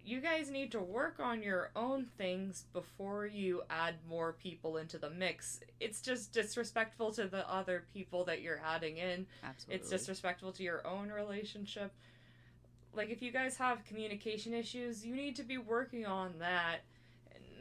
you 0.05 0.21
guys 0.21 0.51
need 0.51 0.71
to 0.73 0.81
work 0.81 1.19
on 1.19 1.43
your 1.43 1.71
own 1.75 2.07
things 2.19 2.67
before 2.73 3.27
you 3.27 3.63
add 3.71 3.95
more 4.09 4.35
people 4.35 4.77
into 4.77 4.99
the 4.99 5.09
mix. 5.09 5.61
It's 5.81 6.03
just 6.03 6.33
disrespectful 6.33 7.13
to 7.13 7.27
the 7.27 7.51
other 7.51 7.85
people 7.95 8.25
that 8.25 8.43
you're 8.43 8.61
adding 8.65 8.99
in. 8.99 9.27
Absolutely. 9.43 9.77
It's 9.77 9.89
disrespectful 9.89 10.53
to 10.53 10.63
your 10.63 10.87
own 10.87 11.09
relationship. 11.09 11.93
Like, 12.95 13.11
if 13.11 13.23
you 13.23 13.33
guys 13.33 13.57
have 13.57 13.85
communication 13.85 14.53
issues, 14.53 15.05
you 15.05 15.17
need 15.17 15.37
to 15.37 15.43
be 15.43 15.59
working 15.59 16.07
on 16.07 16.35
that, 16.39 16.81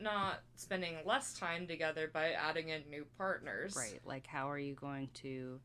not 0.02 0.42
spending 0.56 0.98
less 1.06 1.34
time 1.34 1.66
together 1.66 2.10
by 2.14 2.32
adding 2.32 2.70
in 2.70 2.82
new 2.90 3.06
partners. 3.18 3.76
Right. 3.76 4.02
Like, 4.06 4.28
how 4.28 4.50
are 4.50 4.60
you 4.60 4.76
going 4.76 5.10
to 5.16 5.60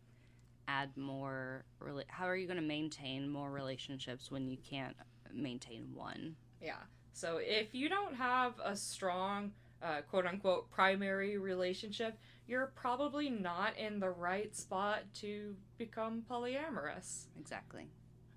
add 0.69 0.97
more? 0.97 1.65
How 2.07 2.27
are 2.27 2.37
you 2.37 2.47
going 2.47 2.61
to 2.61 2.67
maintain 2.67 3.29
more 3.29 3.51
relationships 3.51 4.31
when 4.31 4.49
you 4.49 4.59
can't 4.59 4.97
maintain 5.35 5.89
one? 5.93 6.37
Yeah. 6.63 6.79
So 7.13 7.39
if 7.39 7.75
you 7.75 7.89
don't 7.89 8.15
have 8.15 8.55
a 8.65 8.77
strong, 8.77 9.53
uh, 9.83 10.03
quote 10.09 10.27
unquote, 10.27 10.71
primary 10.71 11.37
relationship, 11.39 12.19
you're 12.47 12.73
probably 12.75 13.29
not 13.29 13.77
in 13.77 14.01
the 14.01 14.11
right 14.11 14.55
spot 14.57 15.01
to 15.15 15.55
become 15.77 16.23
polyamorous. 16.31 17.25
Exactly. 17.39 17.89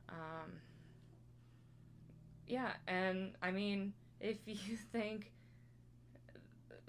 Um, 0.10 0.52
yeah, 2.48 2.74
and 2.88 3.34
I 3.42 3.52
mean, 3.52 3.94
if 4.20 4.38
you 4.46 4.78
think 4.92 5.32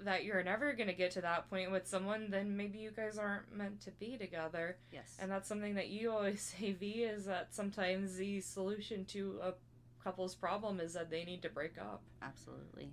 that 0.05 0.25
you're 0.25 0.43
never 0.43 0.73
going 0.73 0.89
to 0.89 0.95
get 0.95 1.13
to 1.13 1.21
that 1.21 1.49
point 1.49 1.71
with 1.71 1.87
someone, 1.87 2.29
then 2.31 2.57
maybe 2.57 2.79
you 2.79 2.91
guys 2.91 3.19
aren't 3.19 3.55
meant 3.55 3.81
to 3.83 3.91
be 3.93 4.17
together. 4.17 4.77
Yes. 4.93 5.17
And 5.21 5.31
that's 5.31 5.49
something 5.49 5.75
that 5.75 5.89
you 5.89 6.11
always 6.11 6.41
say, 6.59 6.73
V, 6.73 7.05
is 7.05 7.27
that 7.27 7.55
sometimes 7.55 8.17
the 8.17 8.41
solution 8.41 9.05
to 9.07 9.39
a 9.43 9.53
couple's 10.03 10.35
problem 10.35 10.81
is 10.81 10.95
that 10.95 11.11
they 11.11 11.25
need 11.25 11.43
to 11.43 11.49
break 11.49 11.79
up. 11.79 12.03
Absolutely. 12.21 12.91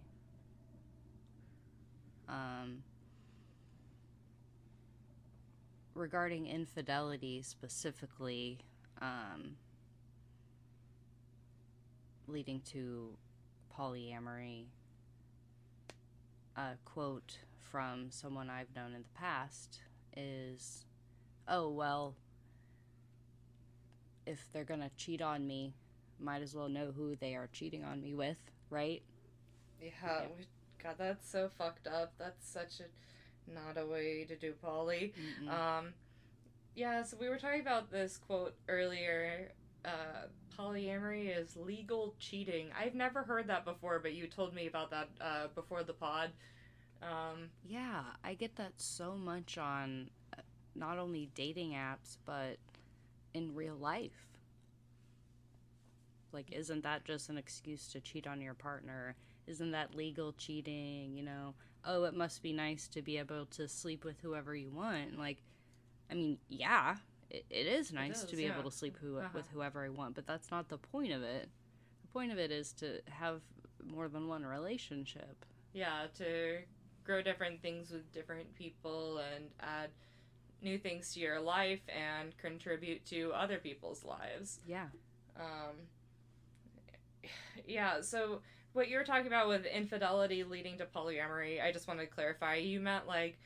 Um, 2.27 2.83
regarding 5.95 6.47
infidelity 6.47 7.41
specifically, 7.41 8.59
um, 9.01 9.55
leading 12.27 12.61
to 12.61 13.17
polyamory, 13.75 14.65
a 16.55 16.75
quote 16.85 17.39
from 17.57 18.11
someone 18.11 18.49
I've 18.49 18.73
known 18.75 18.93
in 18.93 19.01
the 19.03 19.19
past 19.19 19.81
is, 20.15 20.85
"Oh 21.47 21.69
well, 21.69 22.15
if 24.25 24.51
they're 24.51 24.63
gonna 24.63 24.91
cheat 24.95 25.21
on 25.21 25.47
me, 25.47 25.73
might 26.19 26.41
as 26.41 26.55
well 26.55 26.69
know 26.69 26.91
who 26.91 27.15
they 27.15 27.35
are 27.35 27.47
cheating 27.51 27.83
on 27.83 28.01
me 28.01 28.13
with, 28.13 28.37
right?" 28.69 29.01
Yeah, 29.81 29.89
Yeah. 30.03 30.27
we- 30.37 30.47
God, 30.77 30.95
that's 30.97 31.27
so 31.29 31.49
fucked 31.49 31.87
up. 31.87 32.13
That's 32.17 32.47
such 32.47 32.79
a 32.79 32.85
not 33.51 33.77
a 33.77 33.85
way 33.85 34.23
to 34.25 34.35
do 34.37 34.53
poly. 34.53 35.13
Um, 35.49 35.93
yeah, 36.75 37.03
so 37.03 37.17
we 37.17 37.27
were 37.29 37.37
talking 37.37 37.61
about 37.61 37.89
this 37.91 38.17
quote 38.17 38.55
earlier. 38.67 39.51
Uh, 39.83 40.27
polyamory 40.57 41.35
is 41.35 41.55
legal 41.57 42.13
cheating. 42.19 42.71
I've 42.77 42.93
never 42.95 43.23
heard 43.23 43.47
that 43.47 43.65
before, 43.65 43.99
but 43.99 44.13
you 44.13 44.27
told 44.27 44.53
me 44.53 44.67
about 44.67 44.91
that 44.91 45.09
uh, 45.19 45.47
before 45.55 45.83
the 45.83 45.93
pod. 45.93 46.31
Um, 47.01 47.49
Yeah, 47.65 48.03
I 48.23 48.35
get 48.35 48.55
that 48.57 48.73
so 48.79 49.15
much 49.15 49.57
on 49.57 50.11
uh, 50.37 50.41
not 50.75 50.97
only 50.97 51.29
dating 51.33 51.71
apps, 51.71 52.17
but 52.25 52.57
in 53.33 53.53
real 53.55 53.75
life. 53.75 54.28
Like, 56.33 56.51
isn't 56.51 56.83
that 56.83 57.05
just 57.05 57.29
an 57.29 57.37
excuse 57.37 57.87
to 57.89 57.99
cheat 58.01 58.27
on 58.27 58.41
your 58.41 58.53
partner? 58.53 59.15
Isn't 59.47 59.71
that 59.71 59.95
legal 59.95 60.33
cheating? 60.33 61.15
You 61.17 61.23
know, 61.23 61.53
oh, 61.85 62.03
it 62.03 62.13
must 62.13 62.41
be 62.43 62.53
nice 62.53 62.87
to 62.89 63.01
be 63.01 63.17
able 63.17 63.45
to 63.47 63.67
sleep 63.67 64.03
with 64.05 64.19
whoever 64.21 64.55
you 64.55 64.69
want. 64.71 65.17
Like, 65.17 65.41
I 66.11 66.13
mean, 66.15 66.37
yeah, 66.49 66.95
it, 67.29 67.45
it 67.49 67.65
is 67.67 67.91
nice 67.93 68.19
is, 68.23 68.29
to 68.29 68.35
be 68.35 68.43
yeah. 68.43 68.53
able 68.57 68.69
to 68.69 68.75
sleep 68.75 68.97
who, 69.01 69.17
Uh-huh. 69.17 69.29
with 69.33 69.47
whoever 69.49 69.83
I 69.83 69.89
want, 69.89 70.15
but 70.15 70.25
that's 70.27 70.51
not 70.51 70.69
the 70.69 70.77
point 70.77 71.11
of 71.11 71.23
it. 71.23 71.49
The 72.01 72.07
point 72.07 72.31
of 72.31 72.37
it 72.39 72.51
is 72.51 72.73
to 72.73 73.01
have 73.09 73.41
more 73.83 74.07
than 74.09 74.27
one 74.27 74.45
relationship. 74.45 75.45
yeah, 75.73 76.07
to 76.17 76.59
grow 77.03 77.21
different 77.21 77.61
things 77.61 77.89
with 77.91 78.11
different 78.11 78.53
people 78.55 79.17
and 79.19 79.45
add 79.61 79.89
new 80.61 80.77
things 80.77 81.13
to 81.13 81.19
your 81.19 81.39
life 81.39 81.81
and 81.87 82.37
contribute 82.37 83.05
to 83.05 83.31
other 83.33 83.57
people's 83.57 84.03
lives. 84.03 84.59
Yeah. 84.67 84.87
Um, 85.39 85.75
yeah, 87.67 88.01
so 88.01 88.41
what 88.73 88.89
you 88.89 88.97
were 88.97 89.03
talking 89.03 89.27
about 89.27 89.47
with 89.47 89.65
infidelity 89.65 90.43
leading 90.43 90.77
to 90.77 90.85
polyamory, 90.85 91.63
I 91.63 91.71
just 91.71 91.87
want 91.87 91.99
to 91.99 92.05
clarify. 92.05 92.55
You 92.55 92.79
meant 92.79 93.07
like 93.07 93.39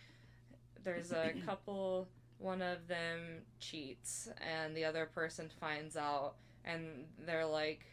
there's 0.83 1.11
a 1.11 1.33
couple, 1.45 2.07
one 2.39 2.61
of 2.61 2.87
them 2.87 3.41
cheats, 3.59 4.29
and 4.41 4.75
the 4.75 4.85
other 4.85 5.05
person 5.05 5.49
finds 5.59 5.95
out, 5.95 6.35
and 6.65 7.05
they're 7.25 7.45
like, 7.45 7.85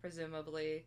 presumably, 0.00 0.84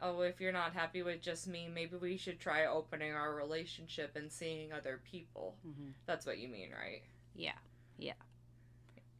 oh, 0.00 0.20
if 0.20 0.40
you're 0.40 0.52
not 0.52 0.72
happy 0.72 1.02
with 1.02 1.20
just 1.20 1.48
me, 1.48 1.68
maybe 1.72 1.96
we 1.96 2.16
should 2.16 2.38
try 2.38 2.66
opening 2.66 3.12
our 3.12 3.34
relationship 3.34 4.16
and 4.16 4.30
seeing 4.30 4.72
other 4.72 5.00
people. 5.10 5.56
Mm-hmm. 5.66 5.90
That's 6.06 6.26
what 6.26 6.38
you 6.38 6.48
mean, 6.48 6.70
right? 6.70 7.02
Yeah, 7.34 7.58
yeah. 7.98 8.12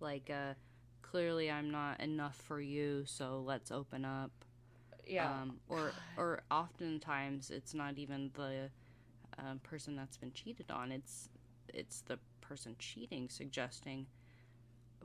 Like, 0.00 0.31
uh, 0.31 0.55
clearly 1.11 1.50
I'm 1.50 1.71
not 1.71 2.00
enough 2.00 2.37
for 2.37 2.61
you, 2.61 3.05
so 3.07 3.43
let's 3.45 3.71
open 3.71 4.05
up. 4.05 4.31
Yeah. 5.07 5.31
Um, 5.31 5.61
or, 5.69 5.93
or 6.17 6.43
oftentimes 6.50 7.50
it's 7.50 7.75
not 7.75 7.99
even 7.99 8.31
the 8.35 8.71
um, 9.38 9.61
person 9.61 9.97
that's 9.97 10.17
been 10.17 10.33
cheated 10.33 10.71
on. 10.71 10.93
It's, 10.93 11.29
it's 11.73 12.03
the 12.03 12.19
person 12.41 12.77
cheating 12.79 13.29
suggesting, 13.29 14.07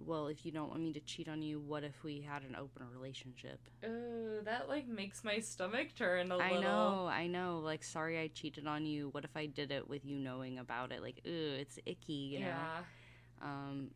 well, 0.06 0.28
if 0.28 0.46
you 0.46 0.52
don't 0.52 0.70
want 0.70 0.82
me 0.82 0.92
to 0.94 1.00
cheat 1.02 1.30
on 1.30 1.42
you, 1.42 1.60
what 1.60 1.84
if 1.84 2.04
we 2.04 2.22
had 2.22 2.44
an 2.44 2.56
open 2.56 2.86
relationship? 2.92 3.60
Ooh, 3.86 4.42
that 4.44 4.68
like 4.68 4.88
makes 4.88 5.24
my 5.24 5.40
stomach 5.40 5.90
turn 5.96 6.32
a 6.32 6.38
I 6.38 6.54
little. 6.54 6.58
I 6.58 6.62
know, 6.62 7.08
I 7.08 7.28
know. 7.28 7.62
Like, 7.64 7.84
sorry 7.84 8.20
I 8.20 8.28
cheated 8.28 8.66
on 8.68 8.86
you. 8.86 9.10
What 9.10 9.24
if 9.24 9.38
I 9.38 9.46
did 9.46 9.72
it 9.72 9.88
with 9.88 10.04
you 10.04 10.18
knowing 10.18 10.58
about 10.58 10.92
it? 10.92 11.02
Like, 11.02 11.22
ooh, 11.28 11.56
it's 11.60 11.78
icky, 11.86 12.14
you 12.14 12.40
know? 12.40 12.48
yeah. 12.48 12.78
um, 13.42 13.92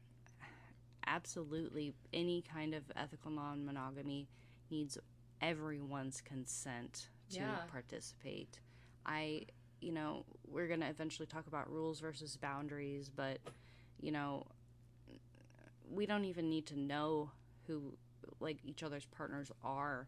absolutely 1.07 1.93
any 2.13 2.41
kind 2.53 2.73
of 2.75 2.83
ethical 2.95 3.31
non-monogamy 3.31 4.27
needs 4.69 4.97
everyone's 5.41 6.21
consent 6.21 7.09
to 7.29 7.37
Yeah. 7.39 7.57
participate 7.71 8.59
i 9.05 9.43
you 9.81 9.91
know 9.91 10.25
we're 10.47 10.67
going 10.67 10.79
to 10.81 10.87
eventually 10.89 11.25
talk 11.27 11.47
about 11.47 11.69
rules 11.71 11.99
versus 11.99 12.35
boundaries 12.37 13.09
but 13.09 13.37
you 14.01 14.11
know 14.11 14.45
we 15.89 16.05
don't 16.05 16.25
even 16.25 16.49
need 16.49 16.65
to 16.67 16.79
know 16.79 17.31
who 17.67 17.93
like 18.39 18.57
each 18.63 18.83
other's 18.83 19.05
partners 19.05 19.51
are 19.63 20.07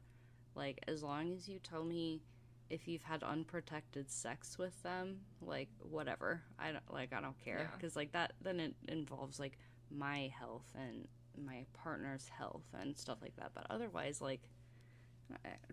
like 0.55 0.79
as 0.87 1.03
long 1.03 1.31
as 1.31 1.47
you 1.47 1.59
tell 1.59 1.83
me 1.83 2.21
if 2.69 2.87
you've 2.87 3.01
had 3.03 3.23
unprotected 3.23 4.09
sex 4.11 4.57
with 4.57 4.81
them 4.83 5.19
like 5.41 5.69
whatever 5.79 6.41
i 6.59 6.71
don't 6.71 6.91
like 6.93 7.13
i 7.13 7.21
don't 7.21 7.37
care 7.43 7.59
Yeah. 7.59 7.67
because 7.75 7.95
like 7.95 8.11
that 8.13 8.33
then 8.41 8.59
it 8.59 8.75
involves 8.87 9.39
like 9.39 9.57
my 9.91 10.31
health 10.37 10.65
and 10.75 11.07
my 11.45 11.65
partner's 11.73 12.27
health 12.27 12.65
and 12.79 12.97
stuff 12.97 13.17
like 13.21 13.35
that 13.37 13.51
but 13.53 13.65
otherwise 13.69 14.21
like 14.21 14.41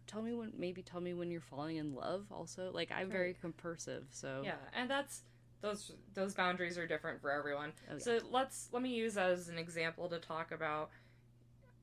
Tell 0.06 0.22
me 0.22 0.34
when, 0.34 0.52
maybe 0.56 0.82
tell 0.82 1.00
me 1.00 1.14
when 1.14 1.30
you're 1.30 1.40
falling 1.40 1.76
in 1.76 1.94
love. 1.94 2.26
Also, 2.30 2.70
like 2.72 2.92
I'm 2.92 3.10
very 3.10 3.34
compulsive, 3.34 4.04
so 4.10 4.42
Yeah, 4.44 4.56
and 4.74 4.88
that's 4.88 5.22
those 5.60 5.92
those 6.14 6.34
boundaries 6.34 6.78
are 6.78 6.86
different 6.86 7.20
for 7.20 7.30
everyone. 7.30 7.72
Oh, 7.90 7.94
yeah. 7.94 7.98
So 7.98 8.20
let's 8.30 8.68
let 8.72 8.82
me 8.82 8.90
use 8.90 9.14
that 9.14 9.30
as 9.30 9.48
an 9.48 9.58
example 9.58 10.08
to 10.10 10.18
talk 10.18 10.52
about. 10.52 10.90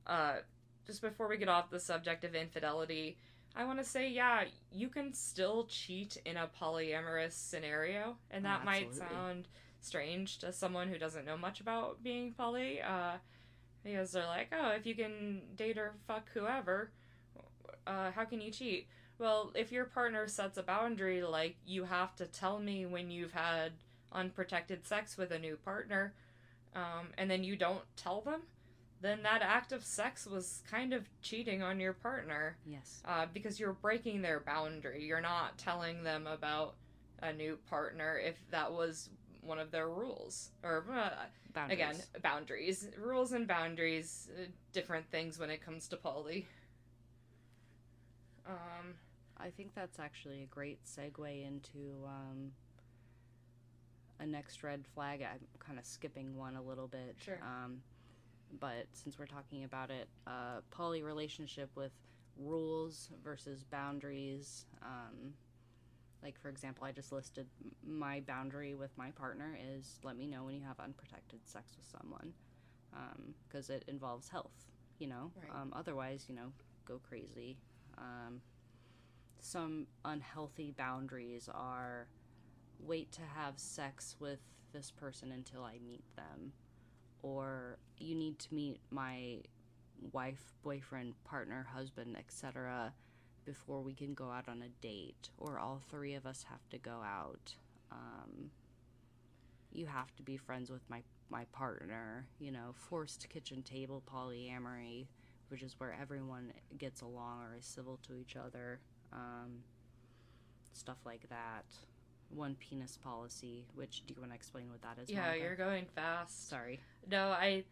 Uh, 0.06 0.36
just 0.86 1.02
before 1.02 1.28
we 1.28 1.36
get 1.36 1.48
off 1.48 1.70
the 1.70 1.80
subject 1.80 2.24
of 2.24 2.34
infidelity, 2.34 3.18
I 3.56 3.64
want 3.64 3.78
to 3.78 3.84
say, 3.84 4.08
yeah, 4.08 4.44
you 4.70 4.88
can 4.88 5.12
still 5.12 5.64
cheat 5.64 6.16
in 6.24 6.36
a 6.36 6.48
polyamorous 6.60 7.32
scenario, 7.32 8.16
and 8.30 8.46
Oh, 8.46 8.48
that 8.48 8.64
might 8.64 8.94
sound 8.94 9.48
strange 9.84 10.38
to 10.38 10.52
someone 10.52 10.88
who 10.88 10.98
doesn't 10.98 11.24
know 11.24 11.36
much 11.36 11.60
about 11.60 12.02
being 12.02 12.32
poly. 12.32 12.80
Uh, 12.80 13.14
because 13.84 14.12
they're 14.12 14.26
like, 14.26 14.48
oh, 14.52 14.70
if 14.70 14.86
you 14.86 14.94
can 14.94 15.42
date 15.56 15.76
or 15.76 15.92
fuck 16.08 16.26
whoever, 16.32 16.90
uh, 17.86 18.10
how 18.12 18.24
can 18.24 18.40
you 18.40 18.50
cheat? 18.50 18.88
Well, 19.18 19.52
if 19.54 19.70
your 19.70 19.84
partner 19.84 20.26
sets 20.26 20.58
a 20.58 20.62
boundary, 20.62 21.22
like 21.22 21.56
you 21.66 21.84
have 21.84 22.16
to 22.16 22.26
tell 22.26 22.58
me 22.58 22.86
when 22.86 23.10
you've 23.10 23.32
had 23.32 23.72
unprotected 24.10 24.86
sex 24.86 25.16
with 25.16 25.30
a 25.30 25.38
new 25.38 25.56
partner, 25.56 26.14
um, 26.74 27.08
and 27.18 27.30
then 27.30 27.44
you 27.44 27.56
don't 27.56 27.84
tell 27.94 28.22
them, 28.22 28.40
then 29.00 29.22
that 29.22 29.42
act 29.42 29.70
of 29.72 29.84
sex 29.84 30.26
was 30.26 30.62
kind 30.68 30.94
of 30.94 31.04
cheating 31.20 31.62
on 31.62 31.78
your 31.78 31.92
partner 31.92 32.56
yes, 32.66 33.02
uh, 33.04 33.26
because 33.32 33.60
you're 33.60 33.74
breaking 33.74 34.22
their 34.22 34.40
boundary. 34.40 35.04
You're 35.04 35.20
not 35.20 35.58
telling 35.58 36.02
them 36.02 36.26
about 36.26 36.74
a 37.22 37.32
new 37.32 37.58
partner 37.68 38.18
if 38.18 38.36
that 38.50 38.72
was 38.72 39.10
one 39.44 39.58
of 39.58 39.70
their 39.70 39.88
rules 39.88 40.50
or 40.62 40.84
uh, 40.92 41.10
boundaries. 41.52 41.78
again 41.78 41.96
boundaries 42.22 42.88
rules 42.98 43.32
and 43.32 43.46
boundaries 43.46 44.28
uh, 44.38 44.44
different 44.72 45.08
things 45.10 45.38
when 45.38 45.50
it 45.50 45.60
comes 45.64 45.88
to 45.88 45.96
poly 45.96 46.46
um 48.46 48.94
I 49.36 49.50
think 49.50 49.74
that's 49.74 49.98
actually 49.98 50.42
a 50.42 50.46
great 50.46 50.78
segue 50.84 51.46
into 51.46 52.04
um, 52.06 52.52
a 54.20 54.26
next 54.26 54.62
red 54.62 54.84
flag. 54.94 55.22
I'm 55.22 55.40
kind 55.58 55.78
of 55.78 55.84
skipping 55.84 56.36
one 56.36 56.56
a 56.56 56.62
little 56.62 56.86
bit. 56.86 57.16
Sure. 57.22 57.40
Um, 57.42 57.82
but 58.60 58.86
since 58.92 59.18
we're 59.18 59.26
talking 59.26 59.64
about 59.64 59.90
it, 59.90 60.08
uh, 60.26 60.60
poly 60.70 61.02
relationship 61.02 61.68
with 61.74 61.92
rules 62.38 63.10
versus 63.22 63.64
boundaries. 63.64 64.66
Um, 64.82 65.34
like, 66.24 66.40
for 66.40 66.48
example, 66.48 66.84
I 66.84 66.92
just 66.92 67.12
listed 67.12 67.46
my 67.86 68.20
boundary 68.26 68.74
with 68.74 68.96
my 68.96 69.10
partner 69.10 69.56
is 69.76 70.00
let 70.02 70.16
me 70.16 70.26
know 70.26 70.44
when 70.44 70.54
you 70.54 70.62
have 70.62 70.80
unprotected 70.80 71.40
sex 71.44 71.76
with 71.76 71.86
someone 72.00 72.32
because 73.46 73.70
it 73.70 73.84
involves 73.88 74.28
health, 74.28 74.70
you 74.98 75.06
know? 75.06 75.30
Right. 75.36 75.60
Um, 75.60 75.72
otherwise, 75.76 76.24
you 76.28 76.34
know, 76.34 76.52
go 76.86 76.98
crazy. 77.06 77.58
Um, 77.98 78.40
some 79.38 79.86
unhealthy 80.04 80.72
boundaries 80.76 81.48
are 81.52 82.06
wait 82.80 83.12
to 83.12 83.20
have 83.34 83.58
sex 83.58 84.16
with 84.18 84.40
this 84.72 84.90
person 84.90 85.30
until 85.30 85.62
I 85.62 85.78
meet 85.86 86.04
them, 86.16 86.52
or 87.22 87.78
you 87.98 88.14
need 88.14 88.38
to 88.40 88.54
meet 88.54 88.80
my 88.90 89.38
wife, 90.12 90.52
boyfriend, 90.62 91.14
partner, 91.24 91.66
husband, 91.74 92.16
etc., 92.16 92.92
before 93.44 93.80
we 93.82 93.94
can 93.94 94.14
go 94.14 94.30
out 94.30 94.48
on 94.48 94.62
a 94.62 94.68
date, 94.80 95.30
or 95.38 95.58
all 95.58 95.80
three 95.90 96.14
of 96.14 96.26
us 96.26 96.44
have 96.48 96.68
to 96.70 96.78
go 96.78 97.00
out. 97.04 97.54
Um, 97.92 98.50
you 99.72 99.86
have 99.86 100.14
to 100.16 100.22
be 100.22 100.36
friends 100.36 100.70
with 100.70 100.82
my 100.88 101.02
my 101.30 101.44
partner. 101.52 102.26
You 102.38 102.52
know, 102.52 102.74
forced 102.74 103.28
kitchen 103.28 103.62
table 103.62 104.02
polyamory, 104.12 105.06
which 105.48 105.62
is 105.62 105.74
where 105.78 105.96
everyone 106.00 106.52
gets 106.78 107.00
along 107.02 107.42
or 107.42 107.56
is 107.58 107.64
civil 107.66 107.98
to 108.06 108.14
each 108.14 108.36
other. 108.36 108.80
Um, 109.12 109.62
stuff 110.72 110.98
like 111.04 111.28
that. 111.28 111.64
One 112.30 112.56
penis 112.56 112.98
policy, 113.02 113.64
which 113.74 114.02
do 114.06 114.14
you 114.14 114.20
want 114.20 114.32
to 114.32 114.34
explain 114.34 114.68
what 114.70 114.82
that 114.82 114.98
is? 115.02 115.08
yeah 115.10 115.26
Monica? 115.26 115.38
you're 115.38 115.56
going 115.56 115.86
fast 115.94 116.48
sorry. 116.48 116.80
no 117.08 117.28
i 117.28 117.62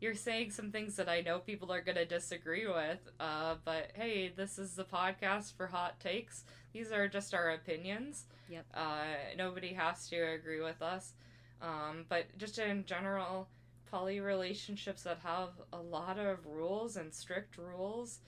you're 0.00 0.14
saying 0.14 0.50
some 0.50 0.70
things 0.70 0.96
that 0.96 1.08
i 1.08 1.20
know 1.20 1.38
people 1.38 1.72
are 1.72 1.80
going 1.80 1.96
to 1.96 2.04
disagree 2.04 2.66
with 2.66 2.98
uh 3.20 3.54
but 3.64 3.90
hey 3.94 4.28
this 4.36 4.58
is 4.58 4.74
the 4.74 4.84
podcast 4.84 5.54
for 5.56 5.66
hot 5.66 5.98
takes. 6.00 6.44
These 6.72 6.92
are 6.92 7.08
just 7.08 7.32
our 7.32 7.50
opinions. 7.50 8.24
Yep. 8.50 8.66
uh 8.74 9.04
nobody 9.36 9.72
has 9.72 10.08
to 10.08 10.16
agree 10.16 10.60
with 10.60 10.82
us. 10.82 11.14
Um 11.62 12.04
but 12.08 12.26
just 12.36 12.58
in 12.58 12.84
general 12.84 13.48
poly 13.90 14.20
relationships 14.20 15.02
that 15.04 15.18
have 15.22 15.50
a 15.72 15.78
lot 15.78 16.18
of 16.18 16.44
rules 16.46 16.96
and 16.96 17.14
strict 17.14 17.56
rules 17.56 18.18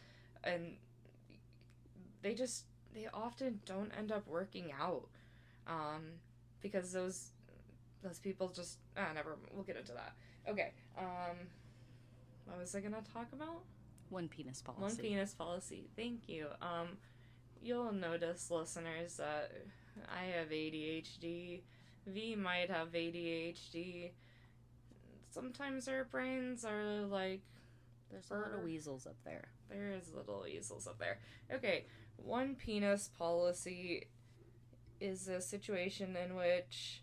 and 0.44 0.76
they 2.22 2.33
just 2.35 2.64
they 2.94 3.07
often 3.12 3.61
don't 3.66 3.92
end 3.98 4.11
up 4.11 4.26
working 4.26 4.72
out. 4.81 5.09
Um 5.66 6.02
because 6.62 6.92
those 6.92 7.33
those 8.02 8.18
people 8.18 8.48
just 8.48 8.78
ah 8.96 9.09
never 9.14 9.37
we'll 9.52 9.64
get 9.64 9.76
into 9.76 9.92
that. 9.92 10.14
Okay 10.48 10.72
um 10.98 11.37
what 12.48 12.58
was 12.58 12.74
i 12.74 12.80
gonna 12.80 13.02
talk 13.12 13.26
about 13.32 13.62
One 14.11 14.28
penis 14.28 14.62
policy. 14.62 14.82
one 14.82 14.96
penis 14.96 15.34
policy 15.34 15.88
thank 15.96 16.28
you 16.28 16.46
um 16.62 16.96
you'll 17.62 17.92
notice 17.92 18.50
listeners 18.50 19.16
that 19.18 19.52
i 20.08 20.24
have 20.37 20.48
adhd 20.48 21.61
v 22.06 22.37
might 22.37 22.70
have 22.70 22.88
adhd 22.92 24.11
sometimes 25.30 25.88
our 25.88 26.04
brains 26.04 26.64
are 26.64 27.02
like 27.02 27.42
There's 28.11 28.30
a 28.30 28.34
lot 28.34 28.52
of 28.54 28.62
weasels 28.64 29.06
up 29.06 29.16
there. 29.24 29.48
there's 29.68 30.14
little 30.14 30.42
weasels 30.44 30.87
up 30.87 30.98
there. 30.98 31.18
Okay, 31.52 31.84
one 32.16 32.54
penis 32.54 33.11
policy 33.18 34.06
is 35.00 35.28
a 35.28 35.40
situation 35.40 36.16
in 36.16 36.34
which, 36.34 37.02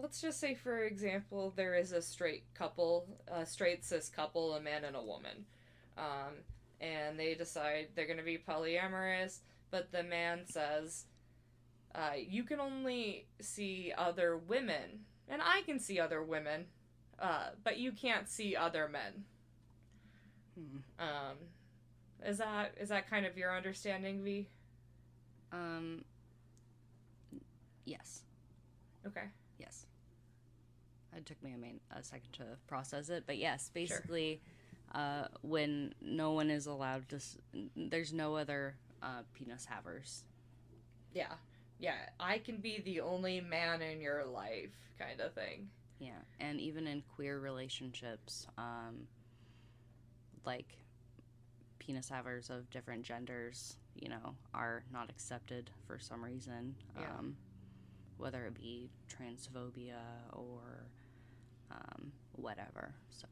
let's 0.00 0.20
just 0.20 0.40
say, 0.40 0.54
for 0.54 0.84
example, 0.84 1.52
there 1.56 1.74
is 1.74 1.92
a 1.92 2.02
straight 2.02 2.44
couple, 2.54 3.06
a 3.28 3.44
straight 3.46 3.84
cis 3.84 4.08
couple, 4.08 4.54
a 4.54 4.60
man 4.60 4.84
and 4.84 4.96
a 4.96 5.02
woman, 5.02 5.44
um, 5.98 6.34
and 6.80 7.18
they 7.18 7.34
decide 7.34 7.88
they're 7.94 8.06
going 8.06 8.18
to 8.18 8.24
be 8.24 8.38
polyamorous, 8.38 9.38
but 9.70 9.92
the 9.92 10.02
man 10.02 10.40
says, 10.46 11.04
uh, 11.94 12.12
you 12.16 12.44
can 12.44 12.60
only 12.60 13.26
see 13.40 13.92
other 13.96 14.36
women, 14.36 15.04
and 15.28 15.42
I 15.42 15.62
can 15.62 15.78
see 15.78 15.98
other 15.98 16.22
women, 16.22 16.66
uh, 17.18 17.50
but 17.64 17.78
you 17.78 17.92
can't 17.92 18.28
see 18.28 18.56
other 18.56 18.88
men. 18.88 19.24
Hmm. 20.54 21.04
Um, 21.04 21.36
is 22.24 22.38
that 22.38 22.74
is 22.78 22.90
that 22.90 23.08
kind 23.08 23.24
of 23.26 23.36
your 23.36 23.56
understanding, 23.56 24.22
V? 24.22 24.46
Um. 25.52 26.04
Yes. 27.84 28.22
Okay. 29.06 29.24
It 31.20 31.26
took 31.26 31.42
me 31.42 31.52
a, 31.52 31.58
main, 31.58 31.80
a 31.94 32.02
second 32.02 32.32
to 32.34 32.44
process 32.66 33.10
it, 33.10 33.24
but 33.26 33.36
yes, 33.36 33.70
basically, 33.74 34.40
uh, 34.94 35.24
when 35.42 35.94
no 36.00 36.32
one 36.32 36.50
is 36.50 36.66
allowed 36.66 37.08
to, 37.10 37.20
there's 37.76 38.12
no 38.14 38.36
other 38.36 38.74
uh, 39.02 39.22
penis 39.34 39.66
havers. 39.66 40.24
Yeah. 41.12 41.34
Yeah. 41.78 41.96
I 42.18 42.38
can 42.38 42.56
be 42.56 42.80
the 42.82 43.02
only 43.02 43.42
man 43.42 43.82
in 43.82 44.00
your 44.00 44.24
life, 44.24 44.70
kind 44.98 45.20
of 45.20 45.34
thing. 45.34 45.68
Yeah, 45.98 46.12
and 46.40 46.58
even 46.58 46.86
in 46.86 47.02
queer 47.14 47.38
relationships, 47.38 48.46
um, 48.56 49.06
like 50.46 50.78
penis 51.78 52.08
havers 52.08 52.48
of 52.48 52.70
different 52.70 53.02
genders, 53.02 53.76
you 53.94 54.08
know, 54.08 54.34
are 54.54 54.82
not 54.90 55.10
accepted 55.10 55.70
for 55.86 55.98
some 55.98 56.24
reason. 56.24 56.74
Yeah. 56.98 57.04
Um, 57.18 57.36
whether 58.16 58.46
it 58.46 58.54
be 58.54 58.88
transphobia 59.08 60.00
or 60.32 60.86
um, 61.70 62.12
whatever. 62.32 62.94
So 63.10 63.26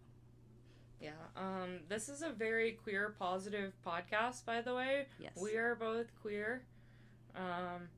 Yeah. 1.01 1.11
Um, 1.37 1.81
this 1.89 2.09
is 2.09 2.23
a 2.23 2.31
very 2.31 2.73
queer 2.73 3.15
positive 3.19 3.73
podcast, 3.87 4.45
by 4.45 4.61
the 4.61 4.75
way. 4.75 5.07
yes, 5.19 5.33
We 5.41 5.57
are 5.57 5.75
both 5.75 6.07
queer. 6.23 6.63
Um, 7.37 7.89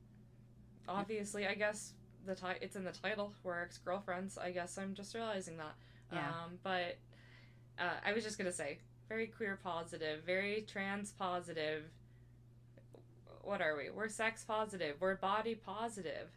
obviously, 0.87 1.47
I 1.47 1.55
guess 1.55 1.93
the 2.25 2.35
ti- 2.35 2.59
it's 2.61 2.75
in 2.75 2.83
the 2.83 2.91
title. 2.91 3.33
We're 3.43 3.61
ex 3.61 3.77
girlfriends. 3.79 4.37
I 4.37 4.51
guess 4.51 4.77
I'm 4.77 4.93
just 4.93 5.15
realizing 5.15 5.57
that. 5.57 5.73
Yeah. 6.11 6.27
Um, 6.29 6.59
but 6.63 6.97
uh, 7.79 7.99
I 8.05 8.13
was 8.13 8.23
just 8.23 8.37
gonna 8.37 8.51
say, 8.51 8.79
very 9.09 9.27
queer 9.27 9.59
positive, 9.63 10.23
very 10.23 10.61
trans 10.67 11.11
positive. 11.11 11.83
What 13.43 13.61
are 13.61 13.75
we? 13.75 13.89
We're 13.89 14.07
sex 14.09 14.43
positive. 14.43 14.97
We're 14.99 15.15
body 15.15 15.55
positive. 15.55 16.29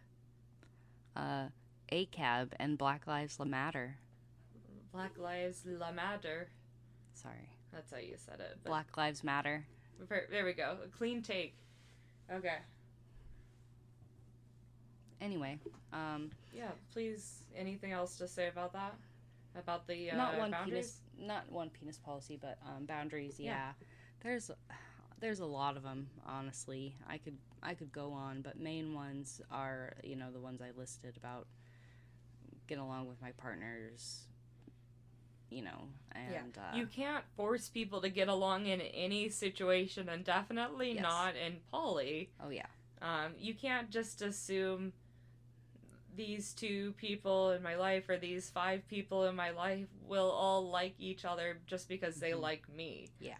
uh, 1.14 1.48
ACAB 1.92 2.52
and 2.58 2.78
Black 2.78 3.06
Lives 3.06 3.38
Matter. 3.38 3.96
Black 4.92 5.18
lives 5.18 5.62
la 5.66 5.90
matter. 5.90 6.48
Sorry, 7.14 7.48
That's 7.72 7.90
how 7.90 7.98
you 7.98 8.14
said 8.16 8.38
it. 8.38 8.58
Black 8.64 8.96
Lives 8.96 9.24
Matter. 9.24 9.64
There 10.30 10.44
we 10.44 10.52
go. 10.52 10.76
A 10.84 10.88
clean 10.96 11.20
take. 11.22 11.54
Okay. 12.32 12.58
Anyway, 15.20 15.58
um, 15.92 16.30
Yeah. 16.52 16.70
Please. 16.92 17.42
Anything 17.56 17.92
else 17.92 18.16
to 18.18 18.28
say 18.28 18.48
about 18.48 18.72
that? 18.72 18.94
About 19.56 19.86
the 19.86 20.10
uh, 20.10 20.16
not 20.16 20.38
one 20.38 20.50
boundaries? 20.50 21.00
penis, 21.16 21.28
not 21.28 21.50
one 21.50 21.70
penis 21.70 21.98
policy, 21.98 22.38
but 22.40 22.58
um, 22.66 22.84
boundaries. 22.86 23.36
Yeah. 23.38 23.52
Yeah. 23.52 23.72
There's 24.22 24.50
there's 25.20 25.40
a 25.40 25.46
lot 25.46 25.76
of 25.76 25.82
them, 25.82 26.08
honestly. 26.26 26.94
I 27.08 27.18
could 27.18 27.36
I 27.62 27.74
could 27.74 27.92
go 27.92 28.12
on, 28.12 28.42
but 28.42 28.58
main 28.58 28.94
ones 28.94 29.40
are, 29.50 29.94
you 30.02 30.16
know, 30.16 30.30
the 30.32 30.40
ones 30.40 30.60
I 30.60 30.78
listed 30.78 31.16
about 31.16 31.46
get 32.66 32.78
along 32.78 33.08
with 33.08 33.20
my 33.20 33.32
partners, 33.32 34.24
you 35.50 35.62
know, 35.62 35.88
and 36.12 36.56
uh, 36.58 36.76
you 36.76 36.86
can't 36.86 37.24
force 37.36 37.68
people 37.68 38.00
to 38.00 38.08
get 38.08 38.28
along 38.28 38.66
in 38.66 38.80
any 38.80 39.28
situation, 39.28 40.08
and 40.08 40.24
definitely 40.24 40.92
Yes. 40.94 41.02
not 41.02 41.36
in 41.36 41.56
poly. 41.70 42.30
oh 42.40 42.50
yeah, 42.50 42.66
Um, 43.02 43.34
you 43.38 43.54
can't 43.54 43.90
just 43.90 44.22
assume 44.22 44.92
these 46.16 46.52
two 46.54 46.92
people 46.92 47.50
in 47.50 47.62
my 47.62 47.74
life 47.74 48.08
or 48.08 48.16
these 48.16 48.48
five 48.48 48.86
people 48.88 49.24
in 49.26 49.34
my 49.34 49.50
life 49.50 49.88
will 50.06 50.30
all 50.30 50.70
like 50.70 50.94
each 50.98 51.24
other 51.24 51.58
just 51.66 51.88
because 51.88 52.20
they 52.20 52.30
Mhm. 52.30 52.40
like 52.40 52.68
me. 52.68 53.10
Yeah. 53.18 53.36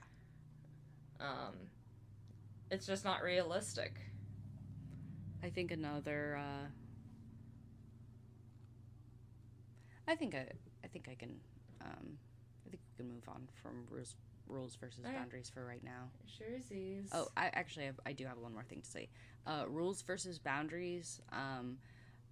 Um, 1.21 1.55
it's 2.71 2.85
just 2.87 3.05
not 3.05 3.23
realistic. 3.23 4.01
I 5.43 5.51
think 5.51 5.71
another. 5.71 6.37
Uh, 6.37 6.67
I 10.07 10.15
think 10.15 10.35
I, 10.35 10.47
I 10.85 10.89
think 10.89 11.09
I 11.11 11.15
can. 11.15 11.41
Um, 11.81 12.19
I 12.67 12.71
think 12.71 12.81
we 12.99 13.05
can 13.05 13.13
move 13.13 13.29
on 13.29 13.49
from 13.63 13.87
rules, 13.91 14.17
rules 14.49 14.77
versus 14.77 15.05
Okay. 15.05 15.15
boundaries 15.15 15.51
for 15.53 15.65
right 15.67 15.85
now. 15.85 16.09
Sure, 16.27 16.61
Z's. 16.61 17.11
Oh, 17.13 17.29
I 17.37 17.51
actually 17.53 17.87
have, 17.87 18.01
I 18.07 18.13
do 18.13 18.25
have 18.27 18.39
one 18.39 18.53
more 18.53 18.65
thing 18.65 18.81
to 18.81 18.91
say. 18.91 19.09
Uh, 19.47 19.65
rules 19.69 20.01
versus 20.03 20.39
boundaries. 20.39 21.21
Um, 21.33 21.79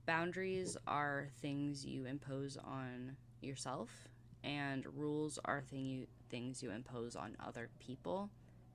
boundaries 0.07 0.77
are 0.87 1.29
things 1.43 1.85
you 1.85 2.07
impose 2.07 2.57
on 2.57 3.17
yourself, 3.43 3.91
and 4.43 4.87
rules 4.97 5.39
are 5.45 5.63
thing 5.63 5.85
you 5.87 6.07
things 6.31 6.63
you 6.63 6.71
impose 6.71 7.15
on 7.15 7.37
other 7.47 7.69
people, 7.79 8.31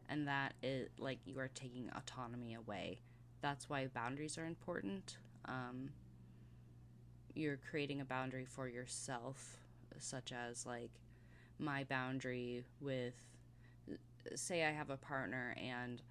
and 0.09 0.27
that 0.27 0.53
is 0.61 0.89
like 0.99 1.19
you 1.25 1.39
are 1.39 1.49
taking 1.55 1.89
autonomy 1.95 2.53
away. 2.53 2.99
That's 3.41 3.67
why 3.69 3.87
boundaries 3.87 4.37
are 4.37 4.45
important. 4.45 5.17
Um, 5.45 5.89
you're 7.37 7.59
creating 7.69 8.01
a 8.01 8.05
boundary 8.05 8.45
for 8.45 8.67
yourself, 8.67 9.57
such 9.99 10.31
as 10.31 10.65
like 10.65 10.91
my 11.59 11.83
boundary 11.85 12.63
with 12.81 13.13
say 14.35 14.65
I 14.65 14.71
have 14.71 14.89
a 14.89 14.97
partner 14.97 15.55
and 15.57 16.01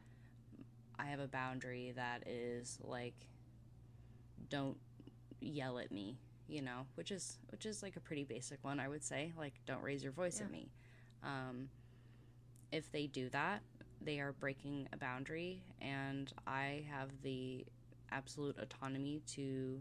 I 0.99 1.07
have 1.07 1.21
a 1.21 1.29
boundary 1.29 1.93
that 1.97 2.27
is 2.27 2.79
like 2.83 3.15
don't 4.49 4.79
yell 5.41 5.79
at 5.79 5.93
me, 5.93 6.17
you 6.49 6.63
know, 6.63 6.87
which 6.95 7.11
is 7.11 7.39
which 7.51 7.67
is 7.67 7.83
like 7.83 7.97
a 7.97 8.01
pretty 8.01 8.25
basic 8.25 8.63
one 8.65 8.81
I 8.81 8.89
would 8.89 9.05
say, 9.05 9.33
like 9.39 9.55
don't 9.67 9.83
raise 9.83 10.03
your 10.03 10.13
voice 10.13 10.41
at 10.41 10.51
me. 10.51 10.69
Um, 11.23 11.69
if 12.73 12.91
they 12.93 13.07
do 13.07 13.29
that, 13.31 13.63
they 14.01 14.21
are 14.21 14.33
breaking 14.33 14.89
a 14.93 14.97
boundary 14.97 15.63
and 15.81 16.33
I 16.47 16.85
have 16.91 17.11
the 17.23 17.65
absolute 18.11 18.57
autonomy 18.59 19.21
to 19.35 19.81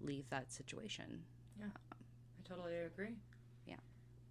leave 0.00 0.28
that 0.30 0.52
situation. 0.52 1.22
Yeah, 1.58 1.66
I 1.66 2.48
totally 2.48 2.76
agree. 2.78 3.16
Yeah. 3.66 3.76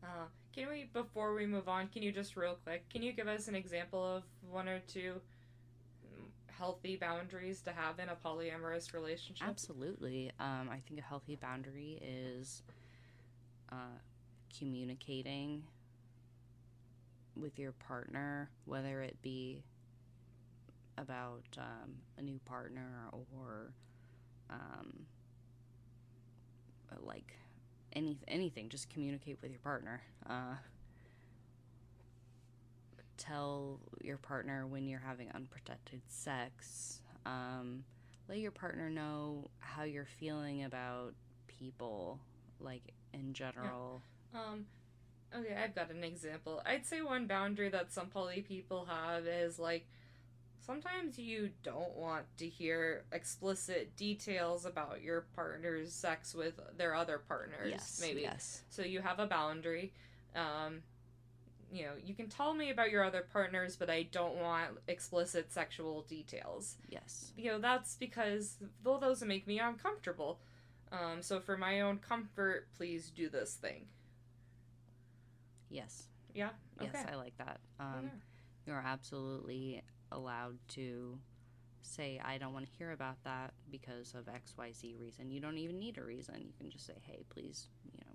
Uh, 0.03 0.25
can 0.53 0.69
we, 0.69 0.89
before 0.93 1.33
we 1.33 1.45
move 1.45 1.67
on, 1.67 1.87
can 1.87 2.03
you 2.03 2.11
just 2.11 2.35
real 2.35 2.57
quick, 2.63 2.89
can 2.89 3.03
you 3.03 3.13
give 3.13 3.27
us 3.27 3.47
an 3.47 3.55
example 3.55 4.03
of 4.03 4.23
one 4.49 4.67
or 4.67 4.79
two 4.87 5.21
healthy 6.59 6.97
boundaries 6.97 7.61
to 7.61 7.71
have 7.71 7.99
in 7.99 8.09
a 8.09 8.15
polyamorous 8.15 8.93
relationship? 8.93 9.47
Absolutely. 9.47 10.31
Um, 10.39 10.69
I 10.69 10.79
think 10.85 10.99
a 10.99 11.03
healthy 11.03 11.37
boundary 11.37 11.99
is 12.01 12.63
uh, 13.71 13.97
communicating 14.57 15.63
with 17.37 17.57
your 17.57 17.71
partner, 17.71 18.49
whether 18.65 19.01
it 19.01 19.21
be 19.21 19.63
about 20.97 21.45
um, 21.57 21.95
a 22.17 22.21
new 22.21 22.39
partner 22.39 23.05
or 23.11 23.73
um, 24.49 25.05
like 27.01 27.33
any 27.93 28.17
anything. 28.27 28.69
Just 28.69 28.89
communicate 28.89 29.39
with 29.41 29.51
your 29.51 29.59
partner. 29.59 30.01
Uh, 30.29 30.55
tell 33.17 33.79
your 34.01 34.17
partner 34.17 34.65
when 34.65 34.87
you're 34.87 34.99
having 35.05 35.29
unprotected 35.33 36.01
sex. 36.07 37.01
Um, 37.25 37.83
let 38.27 38.39
your 38.39 38.51
partner 38.51 38.89
know 38.89 39.49
how 39.59 39.83
you're 39.83 40.05
feeling 40.05 40.63
about 40.63 41.13
people, 41.47 42.19
like 42.59 42.93
in 43.13 43.33
general. 43.33 44.01
Um, 44.33 44.65
okay, 45.35 45.55
I've 45.61 45.75
got 45.75 45.91
an 45.91 46.03
example. 46.03 46.61
I'd 46.65 46.85
say 46.85 47.01
one 47.01 47.27
boundary 47.27 47.69
that 47.69 47.91
some 47.91 48.07
poly 48.07 48.41
people 48.41 48.85
have 48.85 49.25
is 49.25 49.59
like 49.59 49.85
sometimes 50.65 51.17
you 51.17 51.49
don't 51.63 51.95
want 51.95 52.25
to 52.37 52.47
hear 52.47 53.03
explicit 53.11 53.95
details 53.95 54.65
about 54.65 55.01
your 55.01 55.21
partner's 55.35 55.91
sex 55.93 56.33
with 56.35 56.59
their 56.77 56.93
other 56.95 57.17
partners. 57.17 57.69
yes, 57.71 57.99
maybe. 58.01 58.21
yes, 58.21 58.63
So 58.69 58.81
you 58.83 59.01
have 59.01 59.19
a 59.19 59.25
boundary. 59.27 59.93
Um, 60.35 60.81
you 61.71 61.83
know, 61.85 61.91
you 62.03 62.13
can 62.15 62.27
tell 62.29 62.53
me 62.53 62.71
about 62.71 62.89
your 62.89 63.03
other 63.03 63.25
partners, 63.31 63.75
but 63.75 63.89
I 63.89 64.03
don't 64.03 64.37
want 64.37 64.77
explicit 64.87 65.51
sexual 65.51 66.01
details. 66.03 66.77
yes, 66.89 67.31
You 67.37 67.51
know, 67.51 67.59
that's 67.59 67.95
because 67.95 68.57
though 68.83 68.97
those 68.99 69.21
make 69.23 69.45
me 69.47 69.59
uncomfortable. 69.59 70.39
Um, 70.91 71.21
so 71.21 71.39
for 71.39 71.55
my 71.57 71.81
own 71.81 71.99
comfort, 71.99 72.67
please 72.75 73.11
do 73.11 73.29
this 73.29 73.53
thing. 73.53 73.85
yes, 75.69 76.07
Yeah. 76.33 76.49
yes. 76.81 76.95
I 77.11 77.15
like 77.15 77.37
that. 77.37 77.59
Um, 77.79 77.95
Okay. 78.05 78.09
You're 78.65 78.83
absolutely 78.85 79.81
allowed 80.11 80.57
to 80.69 81.19
say, 81.81 82.19
"I 82.23 82.37
don't 82.37 82.53
want 82.53 82.65
to 82.65 82.71
hear 82.77 82.91
about 82.91 83.23
that 83.23 83.53
because 83.71 84.13
of 84.13 84.27
X, 84.27 84.53
Y, 84.57 84.71
Z 84.71 84.95
reason." 84.99 85.31
You 85.31 85.39
don't 85.39 85.57
even 85.57 85.79
need 85.79 85.97
a 85.97 86.03
reason. 86.03 86.35
You 86.45 86.53
can 86.57 86.69
just 86.69 86.85
say, 86.85 86.93
"Hey, 87.01 87.23
please, 87.29 87.67
you 87.85 87.99
know, 88.05 88.13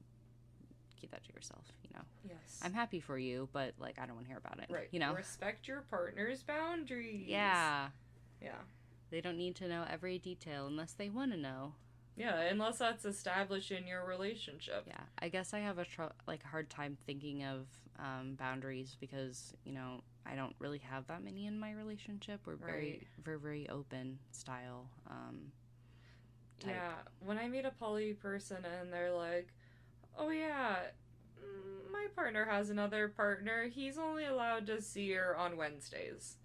keep 1.01 1.11
that 1.11 1.25
to 1.25 1.33
yourself." 1.33 1.67
You 1.83 1.91
know, 1.95 2.05
Yes. 2.29 2.61
I'm 2.63 2.73
happy 2.73 3.01
for 3.01 3.19
you, 3.19 3.49
but 3.53 3.75
like, 3.79 3.99
I 3.99 4.07
don't 4.07 4.15
want 4.17 4.27
to 4.27 4.31
hear 4.31 4.39
about 4.39 4.59
it. 4.61 4.67
right. 4.71 4.89
You 4.93 5.01
know. 5.01 5.15
Respect 5.15 5.67
your 5.69 5.83
partner's 5.83 6.43
boundaries. 6.43 7.27
Yeah. 7.29 7.89
Yeah. 8.41 8.59
They 9.11 9.21
don't 9.21 9.37
need 9.39 9.55
to 9.57 9.69
know 9.69 9.85
every 9.89 10.19
detail 10.19 10.67
unless 10.67 10.93
they 10.93 11.09
want 11.09 11.33
to 11.33 11.39
know. 11.39 11.75
Yeah. 12.17 12.41
Unless 12.41 12.79
that's 12.79 13.05
established 13.05 13.71
in 13.71 13.87
your 13.87 14.05
relationship. 14.07 14.85
Yeah, 14.87 15.01
I 15.19 15.29
guess 15.29 15.53
I 15.55 15.59
have 15.61 15.79
a 15.79 15.85
tr- 15.85 16.15
like 16.27 16.43
hard 16.45 16.69
time 16.71 16.97
thinking 17.07 17.45
of 17.45 17.67
um, 17.99 18.35
boundaries 18.35 18.97
because 19.01 19.53
you 19.65 19.73
know 19.73 20.01
I 20.27 20.35
don't 20.35 20.55
really 20.59 20.79
have 20.79 21.07
that 21.09 21.23
many 21.23 21.47
in 21.47 21.59
my 21.59 21.73
relationship. 21.73 22.41
We're 22.47 22.57
very 22.57 22.91
Right. 22.91 23.07
very 23.25 23.39
very 23.39 23.69
open 23.69 24.19
style. 24.33 24.89
Um, 25.09 25.53
type. 26.61 26.71
Yeah, 26.71 26.93
when 27.21 27.39
I 27.39 27.49
meet 27.49 27.65
a 27.65 27.71
poly 27.71 28.15
person 28.15 28.65
and 28.81 28.93
they're 28.93 29.13
like, 29.13 29.49
"Oh 30.17 30.31
yeah, 30.31 30.77
mm, 31.43 31.93
my 31.93 32.07
partner 32.15 32.45
has 32.47 32.71
another 32.71 33.09
partner. 33.09 33.69
He's 33.69 33.99
only 33.99 34.25
allowed 34.25 34.67
to 34.69 34.81
see 34.81 35.13
her 35.13 35.37
on 35.37 35.57
Wednesdays." 35.57 36.37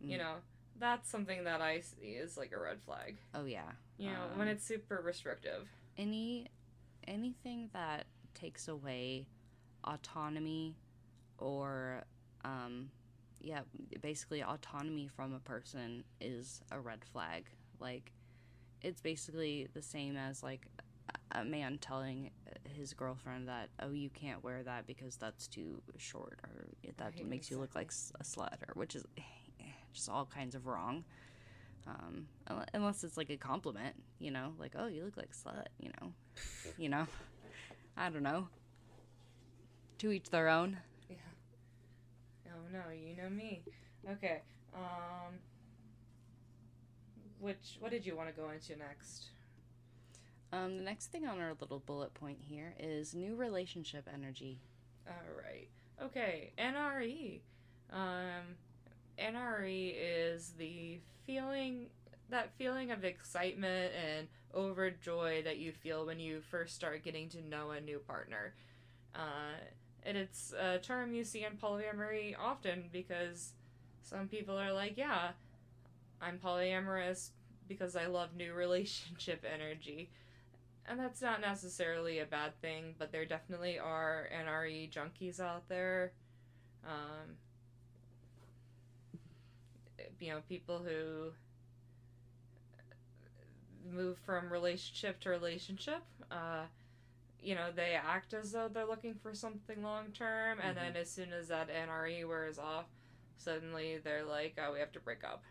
You 0.00 0.16
Mm. 0.16 0.18
know, 0.18 0.34
that's 0.78 1.08
something 1.08 1.44
that 1.44 1.60
I 1.60 1.80
see 1.80 2.08
is 2.16 2.36
like 2.36 2.52
a 2.52 2.58
red 2.60 2.80
flag. 2.82 3.16
Oh 3.34 3.44
yeah, 3.44 3.70
You 3.98 4.10
know, 4.10 4.26
when 4.34 4.48
Um, 4.48 4.54
it's 4.54 4.64
super 4.64 5.00
restrictive. 5.04 5.68
any 5.96 6.48
anything 7.06 7.68
that 7.72 8.06
takes 8.34 8.68
away 8.68 9.26
autonomy 9.84 10.76
or 11.42 12.04
um, 12.44 12.90
yeah, 13.40 13.60
basically 14.00 14.42
autonomy 14.42 15.08
from 15.08 15.34
a 15.34 15.40
person 15.40 16.04
is 16.20 16.60
a 16.70 16.78
red 16.78 17.04
flag. 17.04 17.46
Like 17.80 18.12
it's 18.80 19.00
basically 19.00 19.68
the 19.74 19.82
same 19.82 20.16
as 20.16 20.42
like 20.42 20.66
a- 21.32 21.44
man 21.44 21.78
telling 21.78 22.30
his 22.76 22.94
girlfriend 22.94 23.48
that 23.48 23.68
oh 23.80 23.90
you 23.90 24.10
can't 24.10 24.42
wear 24.44 24.62
that 24.62 24.86
because 24.86 25.16
that's 25.16 25.46
too 25.48 25.82
short 25.96 26.38
or 26.44 26.66
that 26.96 27.12
Right, 27.16 27.26
makes 27.26 27.50
you 27.50 27.58
look 27.58 27.74
like 27.74 27.92
a 28.20 28.24
slut 28.24 28.62
or 28.68 28.74
which 28.74 28.94
is 28.94 29.04
just 29.92 30.08
all 30.08 30.24
kinds 30.26 30.54
of 30.54 30.66
wrong. 30.66 31.04
Um, 31.86 32.26
unless 32.74 33.02
it's 33.02 33.16
like 33.16 33.30
a 33.30 33.36
compliment 33.36 33.96
you 34.20 34.30
know 34.30 34.52
like 34.56 34.74
oh 34.78 34.86
you 34.86 35.04
look 35.04 35.16
like 35.16 35.30
a 35.32 35.48
slut 35.48 35.66
you 35.80 35.90
know 36.00 36.12
you 36.78 36.88
know? 36.88 37.06
I 37.96 38.08
don't 38.08 38.22
know. 38.22 38.48
To 39.98 40.10
each 40.12 40.30
their 40.30 40.48
own 40.48 40.78
Oh 42.52 42.60
no, 42.72 42.82
you 42.92 43.16
know 43.16 43.28
me. 43.30 43.62
Okay. 44.10 44.42
Um 44.74 45.38
which 47.40 47.76
what 47.80 47.90
did 47.90 48.06
you 48.06 48.16
want 48.16 48.28
to 48.28 48.34
go 48.40 48.50
into 48.50 48.76
next? 48.76 49.26
um, 50.54 50.76
the 50.76 50.82
next 50.82 51.06
thing 51.06 51.26
on 51.26 51.40
our 51.40 51.54
little 51.60 51.78
bullet 51.80 52.12
point 52.12 52.38
here 52.46 52.74
is 52.78 53.14
new 53.14 53.34
relationship 53.34 54.06
energy 54.12 54.60
All 55.08 55.14
right. 55.42 55.68
Okay, 56.02 56.52
NRE. 56.58 57.40
Um, 57.90 58.56
NRE 59.18 59.94
is 59.96 60.52
the 60.58 60.98
feeling 61.26 61.86
that 62.30 62.52
feeling 62.56 62.90
of 62.90 63.04
excitement 63.04 63.92
and 63.94 64.28
overjoy 64.54 65.44
that 65.44 65.58
you 65.58 65.72
feel 65.72 66.06
when 66.06 66.18
you 66.18 66.40
first 66.40 66.74
start 66.74 67.02
getting 67.04 67.28
to 67.30 67.42
know 67.46 67.70
a 67.70 67.80
new 67.80 67.98
partner. 67.98 68.54
Uh, 69.14 69.58
and 70.04 70.16
it's 70.16 70.52
a 70.52 70.78
term 70.78 71.14
you 71.14 71.24
see 71.24 71.44
in 71.44 71.56
polyamory 71.56 72.36
often 72.38 72.84
because 72.92 73.52
Some 74.02 74.28
people 74.28 74.58
are 74.58 74.72
like, 74.72 74.96
yeah, 74.98 75.32
I'm 76.20 76.38
polyamorous 76.38 77.30
because 77.68 77.96
I 77.96 78.06
love 78.06 78.34
new 78.36 78.54
relationship 78.64 79.44
energy. 79.50 80.10
And 80.86 81.00
that's 81.00 81.22
not 81.22 81.40
necessarily 81.40 82.20
a 82.20 82.26
bad 82.26 82.60
thing, 82.62 82.94
but 82.98 83.12
there 83.12 83.26
definitely 83.26 83.78
are 83.78 84.28
NRE 84.32 84.88
junkies 84.88 85.40
out 85.40 85.68
there. 85.68 86.12
Um, 86.84 87.36
you 90.20 90.30
know, 90.30 90.40
people 90.48 90.78
who 90.78 91.32
move 93.90 94.18
from 94.24 94.52
relationship 94.52 95.20
to 95.20 95.30
relationship. 95.30 96.02
Uh, 96.30 96.64
you 97.42 97.54
know, 97.54 97.70
they 97.74 97.94
act 97.94 98.34
as 98.34 98.52
though 98.52 98.68
they're 98.68 98.86
looking 98.86 99.14
for 99.14 99.34
something 99.34 99.82
long 99.82 100.12
term, 100.12 100.58
and 100.62 100.76
then 100.76 100.96
as 100.96 101.10
soon 101.10 101.32
as 101.32 101.48
that 101.48 101.68
NRE 101.68 102.26
wears 102.26 102.58
off, 102.58 102.86
suddenly 103.36 103.98
they're 104.02 104.24
like, 104.24 104.58
"Oh, 104.62 104.72
we 104.72 104.78
have 104.78 104.92
to 104.92 105.00
break 105.00 105.24
up." 105.24 105.42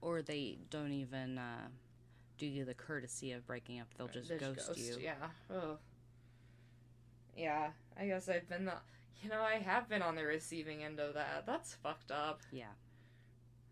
Or 0.00 0.22
they 0.22 0.58
don't 0.70 0.92
even 0.92 1.38
uh, 1.38 1.68
do 2.38 2.46
you 2.46 2.64
the 2.64 2.74
courtesy 2.74 3.32
of 3.32 3.46
breaking 3.46 3.80
up. 3.80 3.88
They'll 3.96 4.08
just 4.08 4.28
They 4.28 4.38
ghost, 4.38 4.76
you. 4.76 4.96
Yeah. 5.02 5.14
Oh. 5.50 5.78
Yeah. 7.36 7.70
I 7.98 8.06
guess 8.06 8.28
I've 8.28 8.48
been 8.48 8.66
the. 8.66 8.74
You 9.22 9.30
know, 9.30 9.40
I 9.40 9.54
have 9.54 9.88
been 9.88 10.02
on 10.02 10.14
the 10.14 10.24
receiving 10.24 10.84
end 10.84 11.00
of 11.00 11.14
that. 11.14 11.44
That's 11.46 11.74
fucked 11.74 12.12
up. 12.12 12.42
Yeah. 12.52 12.66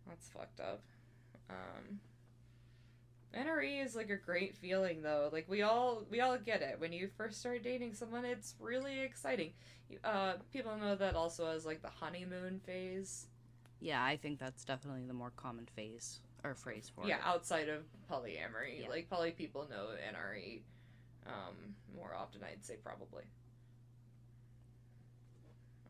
That's 0.08 0.28
fucked 0.28 0.60
up. 0.60 0.82
Um. 1.50 2.00
NRE 3.36 3.84
is 3.84 3.96
like 3.96 4.10
a 4.10 4.16
great 4.16 4.56
feeling 4.56 5.02
though. 5.02 5.28
Like 5.32 5.48
we 5.48 5.62
all 5.62 6.04
we 6.10 6.20
all 6.20 6.38
get 6.38 6.62
it. 6.62 6.78
When 6.78 6.92
you 6.92 7.08
first 7.16 7.40
start 7.40 7.62
dating 7.62 7.94
someone, 7.94 8.24
it's 8.24 8.54
really 8.60 9.00
exciting. 9.00 9.52
Uh, 10.02 10.34
people 10.52 10.76
know 10.76 10.94
that 10.94 11.14
also 11.14 11.46
as 11.46 11.66
like 11.66 11.82
the 11.82 11.88
honeymoon 11.88 12.60
phase. 12.64 13.26
Yeah, 13.80 14.02
I 14.02 14.16
think 14.16 14.38
that's 14.38 14.64
definitely 14.64 15.04
the 15.06 15.14
more 15.14 15.32
common 15.36 15.66
phase 15.74 16.20
or 16.42 16.54
phrase 16.54 16.90
for 16.94 17.06
yeah, 17.06 17.16
it. 17.16 17.22
outside 17.24 17.68
of 17.68 17.82
polyamory. 18.10 18.82
Yeah. 18.82 18.88
Like 18.88 19.10
poly 19.10 19.32
people 19.32 19.66
know 19.68 19.88
NRE 20.12 20.60
um, 21.26 21.74
more 21.96 22.14
often. 22.14 22.42
I'd 22.44 22.64
say 22.64 22.76
probably. 22.82 23.24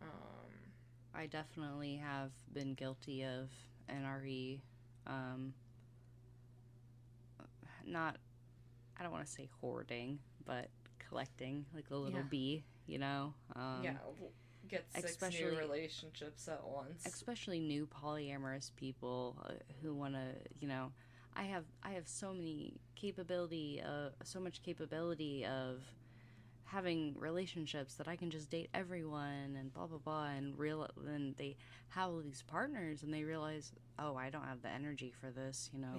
Um, 0.02 0.50
I 1.14 1.26
definitely 1.26 1.96
have 1.96 2.30
been 2.52 2.74
guilty 2.74 3.24
of 3.24 3.50
NRE. 3.90 4.60
Um, 5.06 5.54
not, 7.86 8.16
I 8.98 9.02
don't 9.02 9.12
want 9.12 9.24
to 9.26 9.30
say 9.30 9.48
hoarding, 9.60 10.18
but 10.44 10.68
collecting 11.08 11.66
like 11.74 11.90
a 11.90 11.96
little 11.96 12.20
Yeah. 12.20 12.26
bee, 12.28 12.64
you 12.86 12.98
know? 12.98 13.34
Um, 13.54 13.80
yeah, 13.82 13.96
get 14.68 14.86
six 14.94 15.10
especially- 15.10 15.50
new 15.50 15.58
relationships 15.58 16.48
at 16.48 16.64
once. 16.66 17.04
especially 17.06 17.60
new 17.60 17.86
polyamorous 17.86 18.74
people 18.76 19.36
uh, 19.44 19.52
who 19.82 19.94
want 19.94 20.14
to 20.14 20.24
you 20.58 20.66
know 20.66 20.90
i 21.36 21.42
have 21.42 21.64
i 21.82 21.90
have 21.90 22.08
so 22.08 22.32
many 22.32 22.72
capability 22.94 23.82
uh, 23.82 24.08
so 24.24 24.40
much 24.40 24.62
capability 24.62 25.44
of 25.44 25.82
having 26.64 27.14
relationships 27.18 27.94
that 27.94 28.08
i 28.08 28.16
can 28.16 28.30
just 28.30 28.50
date 28.50 28.68
everyone 28.74 29.56
and 29.58 29.72
blah 29.72 29.86
blah 29.86 29.98
blah 29.98 30.24
and 30.26 30.58
real 30.58 30.88
then 31.04 31.34
they 31.36 31.56
have 31.90 32.08
all 32.08 32.20
these 32.20 32.42
partners 32.46 33.02
and 33.02 33.12
they 33.12 33.22
realize 33.22 33.72
oh 33.98 34.16
i 34.16 34.30
don't 34.30 34.44
have 34.44 34.60
the 34.62 34.68
energy 34.68 35.12
for 35.20 35.30
this 35.30 35.70
you 35.72 35.80
know 35.80 35.94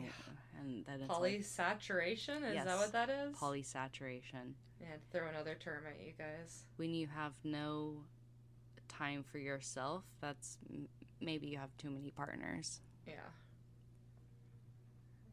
and 0.60 0.86
then 0.86 1.02
it's 1.02 1.10
like 1.20 1.34
Polysaturation 1.40 2.44
is 2.50 2.66
that 2.66 2.78
what 2.78 2.92
that 2.92 3.10
is? 3.10 3.36
polysaturation 3.36 4.54
yeah, 4.82 4.88
to 4.96 5.18
throw 5.18 5.28
another 5.28 5.56
term 5.56 5.84
at 5.88 6.06
you 6.06 6.12
guys. 6.18 6.64
when 6.78 6.94
you 6.94 7.08
have 7.08 7.34
no 7.44 7.94
time 8.88 9.24
for 9.24 9.38
yourself 9.38 10.04
that's 10.20 10.58
maybe 11.22 11.48
you 11.48 11.58
have 11.58 11.76
too 11.78 11.90
many 11.90 12.12
partners 12.12 12.82
Yeah. 13.08 13.14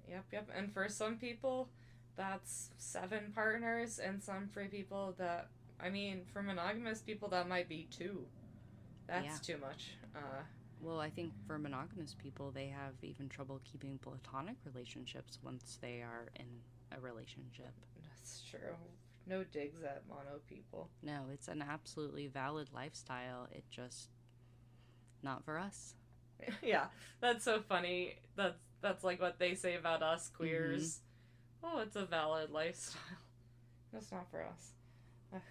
Yep, 0.08 0.24
yep. 0.30 0.48
And 0.54 0.72
for 0.72 0.88
some 0.90 1.16
people, 1.16 1.70
that's 2.16 2.70
seven 2.78 3.32
partners, 3.34 3.98
and 3.98 4.22
some 4.22 4.48
free 4.48 4.68
people 4.68 5.14
that, 5.18 5.48
I 5.80 5.88
mean, 5.90 6.22
for 6.32 6.42
monogamous 6.42 7.00
people, 7.00 7.28
that 7.28 7.48
might 7.48 7.68
be 7.68 7.88
two. 7.90 8.26
That's 9.06 9.24
Yeah. 9.26 9.54
too 9.56 9.60
much. 9.60 9.96
Uh, 10.14 10.42
Well, 10.80 10.98
I 11.00 11.10
think 11.10 11.32
for 11.46 11.58
monogamous 11.60 12.14
people, 12.14 12.50
they 12.50 12.66
have 12.68 12.94
even 13.02 13.28
trouble 13.28 13.60
keeping 13.64 13.98
platonic 13.98 14.56
relationships 14.64 15.38
once 15.42 15.78
they 15.80 16.02
are 16.02 16.28
in 16.36 16.60
a 16.90 17.00
relationship. 17.00 17.72
that's 18.08 18.42
true. 18.42 18.76
No 19.26 19.44
digs 19.44 19.82
at 19.84 20.06
mono 20.08 20.40
people. 20.48 20.90
No, 21.02 21.28
it's 21.32 21.46
an 21.48 21.62
absolutely 21.62 22.26
valid 22.26 22.72
lifestyle. 22.72 23.46
It 23.52 23.64
just 23.70 24.10
not 25.22 25.44
for 25.44 25.56
us. 25.58 25.94
yeah, 26.62 26.86
that's 27.20 27.44
so 27.44 27.60
funny. 27.62 28.16
That's 28.34 28.58
that's 28.80 29.04
like 29.04 29.20
what 29.20 29.38
they 29.38 29.54
say 29.54 29.76
about 29.76 30.02
us 30.02 30.28
queers. 30.28 31.00
Oh, 31.64 31.80
it's 31.80 31.96
a 31.96 32.04
valid 32.04 32.50
lifestyle. 32.50 33.00
That's 33.92 34.10
not 34.10 34.30
for 34.30 34.42
us. 34.42 34.72
Okay. 35.32 35.42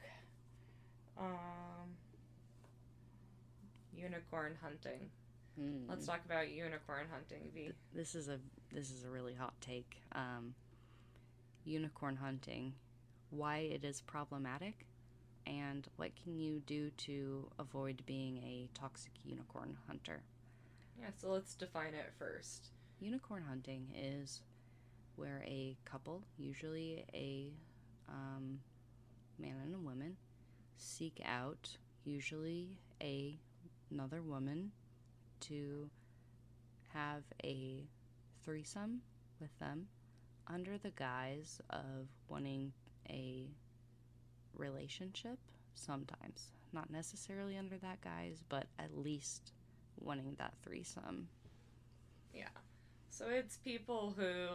Um. 1.19 1.95
Unicorn 3.93 4.57
hunting. 4.61 5.09
Hmm. 5.59 5.89
Let's 5.89 6.05
talk 6.05 6.21
about 6.25 6.49
unicorn 6.49 7.05
hunting, 7.11 7.49
V. 7.53 7.71
This 7.93 8.15
is 8.15 8.29
a 8.29 8.39
this 8.71 8.89
is 8.89 9.03
a 9.03 9.09
really 9.09 9.33
hot 9.33 9.53
take. 9.61 10.01
Um, 10.13 10.55
unicorn 11.65 12.15
hunting, 12.15 12.73
why 13.29 13.57
it 13.57 13.83
is 13.83 14.01
problematic, 14.01 14.85
and 15.45 15.87
what 15.97 16.11
can 16.23 16.39
you 16.39 16.61
do 16.65 16.89
to 16.91 17.47
avoid 17.59 18.01
being 18.05 18.37
a 18.37 18.69
toxic 18.73 19.11
unicorn 19.23 19.77
hunter? 19.87 20.23
Yeah, 20.99 21.09
so 21.17 21.29
let's 21.29 21.55
define 21.55 21.93
it 21.93 22.11
first. 22.17 22.69
Unicorn 22.99 23.43
hunting 23.47 23.87
is 23.95 24.41
where 25.21 25.43
a 25.45 25.77
couple, 25.85 26.23
usually 26.37 27.05
a 27.13 27.53
um, 28.09 28.59
man 29.37 29.55
and 29.63 29.75
a 29.75 29.79
woman, 29.79 30.17
seek 30.77 31.21
out 31.23 31.69
usually 32.05 32.79
a 33.03 33.37
another 33.91 34.23
woman 34.23 34.71
to 35.39 35.87
have 36.93 37.21
a 37.43 37.85
threesome 38.43 39.01
with 39.39 39.51
them 39.59 39.85
under 40.47 40.79
the 40.79 40.89
guise 40.91 41.61
of 41.69 42.07
wanting 42.27 42.73
a 43.09 43.45
relationship 44.55 45.37
sometimes 45.75 46.47
not 46.73 46.89
necessarily 46.89 47.57
under 47.57 47.77
that 47.77 48.01
guise 48.01 48.41
but 48.49 48.65
at 48.79 48.97
least 48.97 49.51
wanting 49.99 50.33
that 50.39 50.53
threesome 50.63 51.27
Yeah. 52.33 52.47
So 53.09 53.25
it's 53.27 53.57
people 53.57 54.13
who 54.17 54.47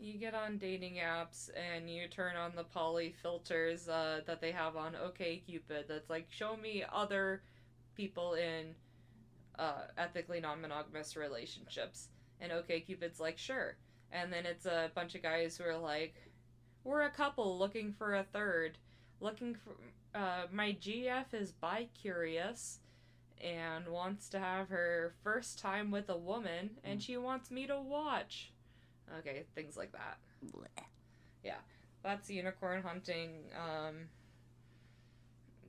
you 0.00 0.18
get 0.18 0.34
on 0.34 0.58
dating 0.58 0.94
apps 0.94 1.50
and 1.56 1.90
you 1.90 2.08
turn 2.08 2.36
on 2.36 2.52
the 2.54 2.64
poly 2.64 3.14
filters 3.22 3.88
uh, 3.88 4.20
that 4.26 4.40
they 4.40 4.52
have 4.52 4.76
on 4.76 4.92
OKCupid 4.94 5.88
that's 5.88 6.10
like 6.10 6.26
show 6.30 6.56
me 6.56 6.84
other 6.92 7.42
people 7.96 8.34
in 8.34 8.74
uh, 9.58 9.82
ethically 9.96 10.40
non-monogamous 10.40 11.16
relationships. 11.16 12.08
And 12.40 12.52
OKCupid's 12.52 13.20
like 13.20 13.38
sure. 13.38 13.76
And 14.12 14.32
then 14.32 14.46
it's 14.46 14.66
a 14.66 14.90
bunch 14.94 15.14
of 15.14 15.22
guys 15.22 15.56
who 15.56 15.64
are 15.64 15.76
like 15.76 16.14
we're 16.84 17.02
a 17.02 17.10
couple 17.10 17.58
looking 17.58 17.92
for 17.92 18.14
a 18.14 18.22
third. 18.22 18.78
Looking 19.20 19.54
for 19.54 19.74
uh, 20.18 20.46
my 20.52 20.72
GF 20.80 21.34
is 21.34 21.52
bi 21.52 21.88
curious 22.00 22.78
and 23.42 23.88
wants 23.88 24.28
to 24.30 24.38
have 24.38 24.68
her 24.68 25.14
first 25.22 25.58
time 25.58 25.90
with 25.90 26.08
a 26.08 26.16
woman 26.16 26.70
and 26.82 27.02
she 27.02 27.16
wants 27.16 27.50
me 27.50 27.66
to 27.66 27.80
watch. 27.80 28.52
Okay, 29.18 29.44
things 29.54 29.76
like 29.76 29.92
that. 29.92 30.18
Blech. 30.52 30.84
That's 32.02 32.30
unicorn 32.30 32.82
hunting. 32.82 33.30
Um, 33.56 34.08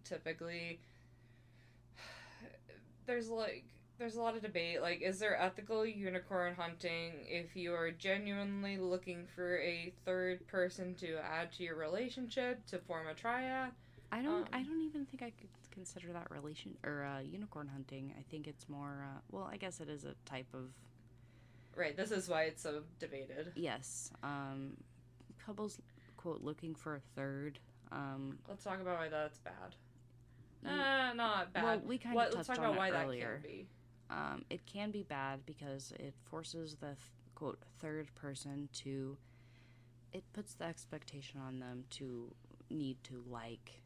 typically, 0.04 0.80
there's 3.06 3.30
like 3.30 3.65
there's 3.97 4.15
a 4.15 4.21
lot 4.21 4.36
of 4.36 4.41
debate. 4.41 4.82
Like, 4.82 5.02
is 5.02 5.19
there 5.19 5.39
ethical 5.39 5.86
unicorn 5.86 6.56
hunting 6.56 7.13
if 7.28 7.56
you 7.56 7.73
are 7.73 7.91
genuinely 7.91 8.78
looking 8.78 9.28
for 9.36 9.60
a 9.60 9.91
third 10.06 10.47
person 10.47 10.95
to 10.95 11.17
add 11.17 11.52
to 11.54 11.63
your 11.63 11.75
relationship 11.75 12.65
to 12.67 12.80
form 12.80 13.08
a 13.08 13.13
triad? 13.13 13.71
I 14.12 14.21
don't. 14.21 14.43
Um, 14.43 14.47
I 14.54 14.63
don't 14.63 14.82
even 14.82 15.06
think 15.06 15.21
I 15.21 15.32
could 15.32 15.49
consider 15.71 16.13
that 16.13 16.32
relation 16.32 16.78
or 16.84 17.04
uh, 17.04 17.19
unicorn 17.19 17.67
hunting. 17.67 18.13
I 18.17 18.23
think 18.30 18.47
it's 18.47 18.69
more. 18.69 19.06
Uh, 19.06 19.19
well, 19.32 19.49
I 19.52 19.58
guess 19.58 19.82
it 19.82 19.89
is 19.89 20.06
a 20.06 20.13
type 20.25 20.47
of 20.54 20.69
Right. 21.79 21.95
This 21.95 22.11
is 22.11 22.27
why 22.27 22.43
it's 22.43 22.61
so 22.61 22.81
debated. 22.99 23.53
yes. 23.55 24.11
Um, 24.21 24.75
couples 25.45 25.79
quote 26.17 26.41
looking 26.41 26.75
for 26.75 26.95
a 26.95 26.99
third. 27.15 27.57
Um, 27.93 28.37
Let's 28.49 28.65
talk 28.65 28.81
about 28.81 28.99
why 28.99 29.07
that's 29.07 29.39
bad. 29.39 29.75
you- 30.61 30.69
Uh, 30.69 31.13
not 31.13 31.53
bad. 31.53 31.63
well, 31.63 31.79
we 31.79 31.97
kind 31.97 32.15
What- 32.15 32.27
of 32.29 32.33
let's 32.35 32.47
touched 32.47 32.57
talk 32.59 32.67
on 32.67 32.73
about 32.73 32.77
why 32.79 32.89
it 32.89 32.91
that 32.91 33.05
earlier. 33.05 33.39
can 33.41 33.49
be. 33.49 33.67
Um, 34.09 34.45
it 34.49 34.65
can 34.65 34.91
be 34.91 35.03
bad 35.03 35.45
because 35.45 35.93
it 35.93 36.13
forces 36.25 36.75
the 36.75 36.87
th- 36.95 36.97
quote 37.35 37.59
third 37.77 38.13
person 38.15 38.67
to. 38.73 39.17
It 40.11 40.23
puts 40.33 40.55
the 40.55 40.65
expectation 40.65 41.39
on 41.39 41.59
them 41.59 41.85
to 41.91 42.35
need 42.69 43.01
to 43.05 43.21
like 43.27 43.81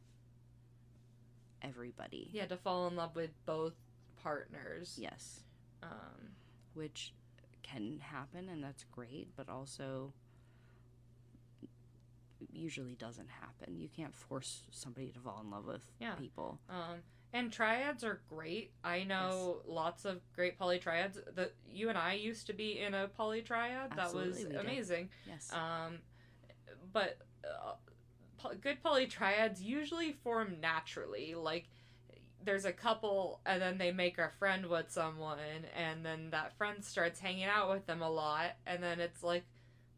everybody. 1.62 2.30
Yeah, 2.34 2.48
to 2.48 2.58
fall 2.58 2.88
in 2.88 2.96
love 2.96 3.16
with 3.16 3.32
both 3.46 3.76
partners. 4.16 4.98
Yes. 5.00 5.44
Um, 5.84 6.36
which 6.74 7.14
can 7.64 8.00
happen 8.02 8.50
and 8.50 8.64
that's 8.64 8.84
great, 8.92 9.30
but 9.36 9.50
also 9.50 10.14
usually 12.52 12.96
doesn't 12.96 13.30
happen. 13.30 13.78
You 13.80 13.90
can't 13.96 14.14
force 14.16 14.64
somebody 14.72 15.08
to 15.12 15.20
fall 15.20 15.42
in 15.44 15.50
love 15.50 15.66
with 15.66 15.84
Yeah. 16.00 16.16
people. 16.16 16.60
um, 16.70 17.02
and 17.36 17.52
triads 17.52 18.04
are 18.04 18.22
great. 18.30 18.74
I 18.84 19.04
know 19.06 19.64
lots 19.66 20.06
of 20.06 20.22
great 20.34 20.60
poly 20.60 20.78
triads. 20.78 21.20
That 21.34 21.54
you 21.68 21.90
and 21.90 21.98
I 21.98 22.14
used 22.14 22.46
to 22.48 22.54
be 22.54 22.78
in 22.80 22.94
a 22.94 23.08
polytriad. 23.08 23.90
That 23.90 24.00
Absolutely, 24.00 24.30
was 24.30 24.38
we 24.44 24.52
did. 24.52 24.60
amazing. 24.60 25.10
Yes. 25.26 25.52
Um, 25.52 25.98
but 26.92 27.18
uh, 27.44 27.74
good 28.62 28.84
polytriads 28.84 29.60
usually 29.64 30.12
form 30.12 30.58
naturally. 30.62 31.34
Like 31.34 31.70
there's 32.44 32.66
a 32.66 32.72
couple, 32.74 33.40
and 33.46 33.62
then 33.62 33.78
they 33.78 33.92
make 33.92 34.18
a 34.18 34.30
friend 34.40 34.66
with 34.68 34.92
someone, 34.92 35.38
and 35.78 36.06
then 36.06 36.30
that 36.32 36.58
friend 36.58 36.84
starts 36.84 37.20
hanging 37.20 37.46
out 37.46 37.70
with 37.70 37.86
them 37.86 38.02
a 38.02 38.10
lot, 38.10 38.52
and 38.66 38.82
then 38.82 39.00
it's 39.00 39.24
like, 39.24 39.44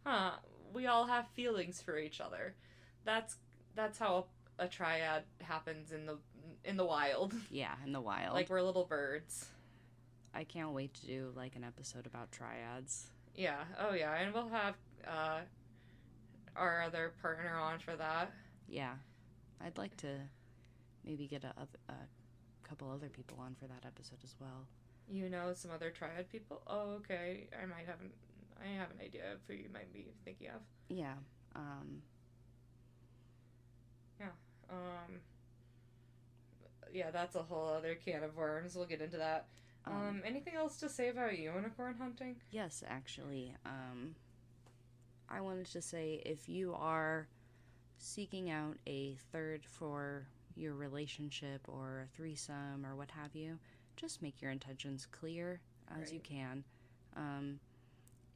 huh, 0.06 0.32
we 0.74 0.88
all 0.88 1.06
have 1.06 1.28
feelings 1.30 1.82
for 1.82 1.98
each 1.98 2.22
other. 2.22 2.56
That's 3.04 3.36
that's 3.76 3.98
how 4.00 4.26
a 4.58 4.68
triad 4.68 5.24
happens 5.42 5.92
in 5.92 6.06
the 6.06 6.18
in 6.64 6.78
the 6.78 6.86
wild. 6.86 7.34
yeah, 7.50 7.76
in 7.86 7.92
the 7.92 8.02
wild. 8.02 8.34
like 8.34 8.50
we're 8.50 8.62
little 8.62 8.86
birds. 8.86 9.48
I 10.34 10.44
can't 10.44 10.72
wait 10.72 10.94
to 10.96 11.06
do 11.06 11.32
like 11.36 11.56
an 11.56 11.64
episode 11.64 12.06
about 12.06 12.32
triads. 12.32 13.08
Yeah. 13.36 13.64
Oh 13.80 13.94
yeah, 13.94 14.14
and 14.16 14.34
we'll 14.34 14.50
have 14.50 14.76
uh, 15.08 15.40
our 16.56 16.84
other 16.84 17.14
partner 17.22 17.56
on 17.58 17.80
for 17.80 17.96
that. 17.96 18.32
Yeah. 18.68 18.94
I'd 19.64 19.78
like 19.78 19.96
to 19.98 20.08
maybe 21.06 21.28
get 21.28 21.44
a, 21.44 21.54
oth- 21.62 21.78
a 22.66 22.70
couple 22.70 22.92
other 22.92 23.10
people 23.10 23.38
on 23.40 23.56
for 23.56 23.68
that 23.68 23.86
episode 23.86 24.20
as 24.24 24.36
well. 24.40 24.66
You 25.08 25.30
know 25.30 25.54
some 25.54 25.72
other 25.72 25.92
triad 25.92 26.32
people? 26.32 26.62
Oh, 26.68 26.94
okay. 26.98 27.48
I 27.62 27.66
might 27.66 27.86
have 27.86 28.02
an 28.02 28.12
I 28.62 28.70
have 28.80 28.90
an 28.92 28.98
idea 29.04 29.34
of 29.34 29.40
who 29.48 29.54
you 29.54 29.70
might 29.72 29.92
be 29.94 30.08
thinking 30.24 30.48
of. 30.48 30.62
Yeah. 30.90 31.14
Um 31.56 32.02
Um 34.70 35.20
Yeah, 36.92 37.12
that's 37.12 37.36
a 37.36 37.44
whole 37.44 37.68
other 37.68 37.96
can 37.96 38.24
of 38.24 38.36
worms. 38.36 38.76
We'll 38.76 38.86
get 38.86 39.02
into 39.02 39.18
that. 39.18 39.48
Um, 39.86 39.94
um, 39.94 40.22
anything 40.26 40.56
else 40.56 40.78
to 40.78 40.90
say 40.90 41.10
about 41.10 41.38
unicorn 41.38 41.96
hunting? 42.00 42.38
Yes, 42.52 42.84
actually. 42.88 43.54
Um, 43.66 44.16
I 45.30 45.42
wanted 45.42 45.68
to 45.68 45.82
say 45.82 46.22
if 46.26 46.50
you 46.50 46.74
are 46.74 47.28
seeking 47.98 48.50
out 48.50 48.78
a 48.88 49.16
third 49.32 49.66
for 49.66 50.28
your 50.56 50.74
relationship 50.74 51.62
or 51.68 52.06
a 52.06 52.16
threesome 52.16 52.86
or 52.86 52.96
what 52.96 53.12
have 53.12 53.36
you, 53.36 53.60
just 53.96 54.22
make 54.22 54.42
your 54.42 54.52
intentions 54.52 55.08
clear 55.12 55.60
as 56.02 56.12
you 56.12 56.20
can. 56.20 56.64
Um, 57.16 57.60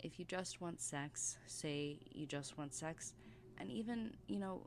if 0.03 0.19
you 0.19 0.25
just 0.25 0.61
want 0.61 0.79
sex, 0.81 1.37
say 1.47 1.99
you 2.11 2.25
just 2.25 2.57
want 2.57 2.73
sex, 2.73 3.13
and 3.57 3.69
even, 3.69 4.13
you 4.27 4.39
know, 4.39 4.61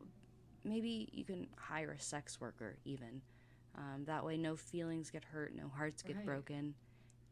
maybe 0.65 1.09
you 1.13 1.25
can 1.25 1.47
hire 1.57 1.93
a 1.93 2.01
sex 2.01 2.41
worker, 2.41 2.77
even. 2.85 3.23
Um, 3.77 4.05
that 4.05 4.25
way, 4.25 4.37
no 4.37 4.55
feelings 4.57 5.11
get 5.11 5.25
hurt, 5.25 5.55
no 5.57 5.69
hearts 5.69 6.03
get 6.03 6.17
Right. 6.17 6.27
broken, 6.27 6.75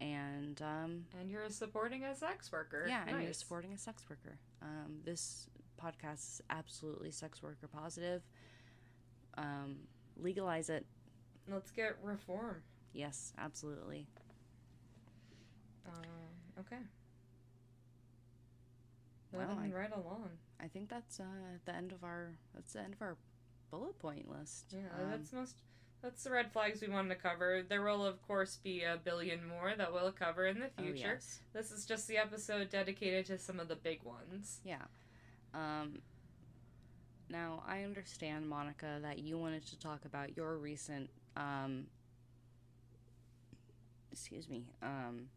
and 0.00 0.60
um, 0.62 1.04
And 1.20 1.30
you're 1.30 1.50
supporting 1.50 2.04
a 2.04 2.14
sex 2.14 2.50
worker. 2.50 2.86
yeah, 2.88 3.04
and 3.06 3.22
you're 3.22 3.34
supporting 3.34 3.74
a 3.74 3.78
sex 3.78 4.02
worker. 4.08 4.38
Um, 4.62 5.00
this 5.04 5.46
podcast 5.82 6.14
is 6.14 6.42
absolutely 6.48 7.10
sex 7.10 7.42
worker 7.42 7.68
positive. 7.68 8.22
Um, 9.36 9.76
legalize 10.22 10.70
it. 10.70 10.86
Let's 11.48 11.70
get 11.70 11.96
reform. 12.02 12.62
Yes, 12.92 13.32
absolutely. 13.38 14.06
Um, 15.86 16.02
okay. 16.60 16.76
Well, 19.32 19.58
I- 19.60 19.70
right 19.72 19.92
along. 19.92 20.30
I 20.62 20.68
think 20.68 20.88
that's 20.90 21.20
uh, 21.20 21.24
the 21.64 21.74
end 21.74 21.92
of 21.92 22.04
our 22.04 22.34
that's 22.54 22.74
the 22.74 22.80
end 22.80 22.92
of 22.94 23.00
our 23.02 23.16
bullet 23.70 23.98
point 23.98 24.28
list. 24.28 24.66
Yeah, 24.72 24.80
Um, 25.02 25.10
that's 25.10 25.32
most. 25.32 25.56
That's 26.02 26.24
the 26.24 26.30
red 26.30 26.50
flags 26.52 26.80
we 26.80 26.88
wanted 26.88 27.10
to 27.10 27.14
cover. 27.20 27.62
There 27.66 27.82
will, 27.82 28.04
of 28.06 28.22
course, 28.26 28.56
be 28.56 28.82
a 28.82 28.98
billion 29.02 29.46
more 29.46 29.74
that 29.76 29.92
we'll 29.92 30.12
cover 30.12 30.46
in 30.46 30.58
the 30.58 30.68
future. 30.68 30.80
oh, 30.90 30.92
future. 30.94 31.12
yes. 31.14 31.40
This 31.52 31.70
is 31.70 31.84
just 31.84 32.08
the 32.08 32.16
episode 32.16 32.70
dedicated 32.70 33.26
to 33.26 33.38
some 33.38 33.60
of 33.60 33.68
the 33.68 33.76
big 33.76 34.02
ones. 34.02 34.60
Yeah. 34.64 34.82
Um, 35.52 36.00
now, 37.30 37.62
I 37.66 37.82
understand, 37.82 38.48
Monica, 38.48 38.98
that 39.02 39.18
you 39.18 39.38
wanted 39.38 39.66
to 39.66 39.78
talk 39.78 40.04
about 40.04 40.36
your 40.36 40.56
recent, 40.58 41.10
um, 41.36 41.86
excuse 44.12 44.48
me, 44.48 44.66
um, 44.82 45.28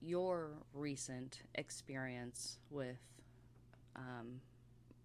your 0.00 0.50
recent 0.74 1.40
experience 1.54 2.58
with, 2.70 2.98
um, 3.96 4.40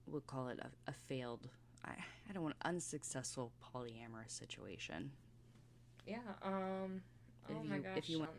we'll 0.08 0.22
call 0.22 0.48
it 0.48 0.60
a, 0.60 0.90
a 0.90 0.94
failed, 1.08 1.48
I, 1.84 1.92
I 2.30 2.34
don't 2.34 2.44
want 2.44 2.56
unsuccessful 2.64 3.52
polyamorous 3.74 4.30
situation. 4.30 5.12
Yeah. 6.08 6.18
Um. 6.44 7.02
If 7.48 7.56
oh 7.56 7.64
my 7.64 7.78
gosh. 7.78 7.98
if 7.98 8.10
you 8.10 8.20
want- 8.20 8.32
um, 8.32 8.38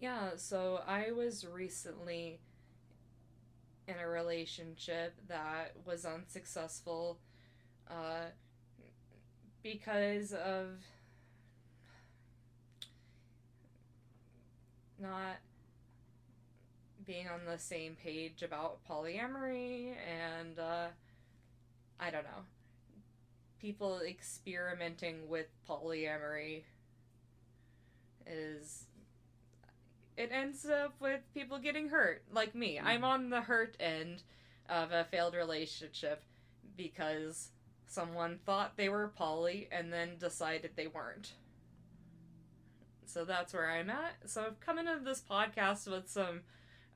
yeah. 0.00 0.30
So 0.36 0.82
I 0.86 1.12
was 1.12 1.46
recently 1.46 2.40
in 3.88 3.94
a 4.02 4.08
relationship 4.08 5.14
that 5.28 5.72
was 5.84 6.04
unsuccessful, 6.04 7.18
uh, 7.90 8.26
because 9.62 10.32
of 10.32 10.78
not 14.98 15.36
being 17.04 17.28
on 17.28 17.44
the 17.44 17.58
same 17.58 17.96
page 17.96 18.42
about 18.42 18.78
polyamory 18.88 19.94
and 20.08 20.58
uh, 20.58 20.86
I 21.98 22.10
don't 22.10 22.24
know 22.24 22.44
people 23.62 24.00
experimenting 24.00 25.28
with 25.28 25.46
polyamory 25.68 26.64
is 28.26 28.86
it 30.16 30.30
ends 30.32 30.66
up 30.66 30.94
with 31.00 31.20
people 31.34 31.58
getting 31.58 31.88
hurt 31.88 32.22
like 32.32 32.54
me 32.54 32.78
i'm 32.78 33.04
on 33.04 33.30
the 33.30 33.40
hurt 33.42 33.76
end 33.80 34.22
of 34.68 34.92
a 34.92 35.04
failed 35.04 35.34
relationship 35.34 36.22
because 36.76 37.50
someone 37.86 38.38
thought 38.44 38.76
they 38.76 38.88
were 38.88 39.08
poly 39.08 39.68
and 39.72 39.92
then 39.92 40.16
decided 40.18 40.70
they 40.76 40.86
weren't 40.86 41.32
so 43.06 43.24
that's 43.24 43.52
where 43.52 43.70
i'm 43.70 43.90
at 43.90 44.14
so 44.26 44.42
i've 44.46 44.60
come 44.60 44.78
into 44.78 44.98
this 45.04 45.20
podcast 45.28 45.90
with 45.90 46.08
some 46.08 46.40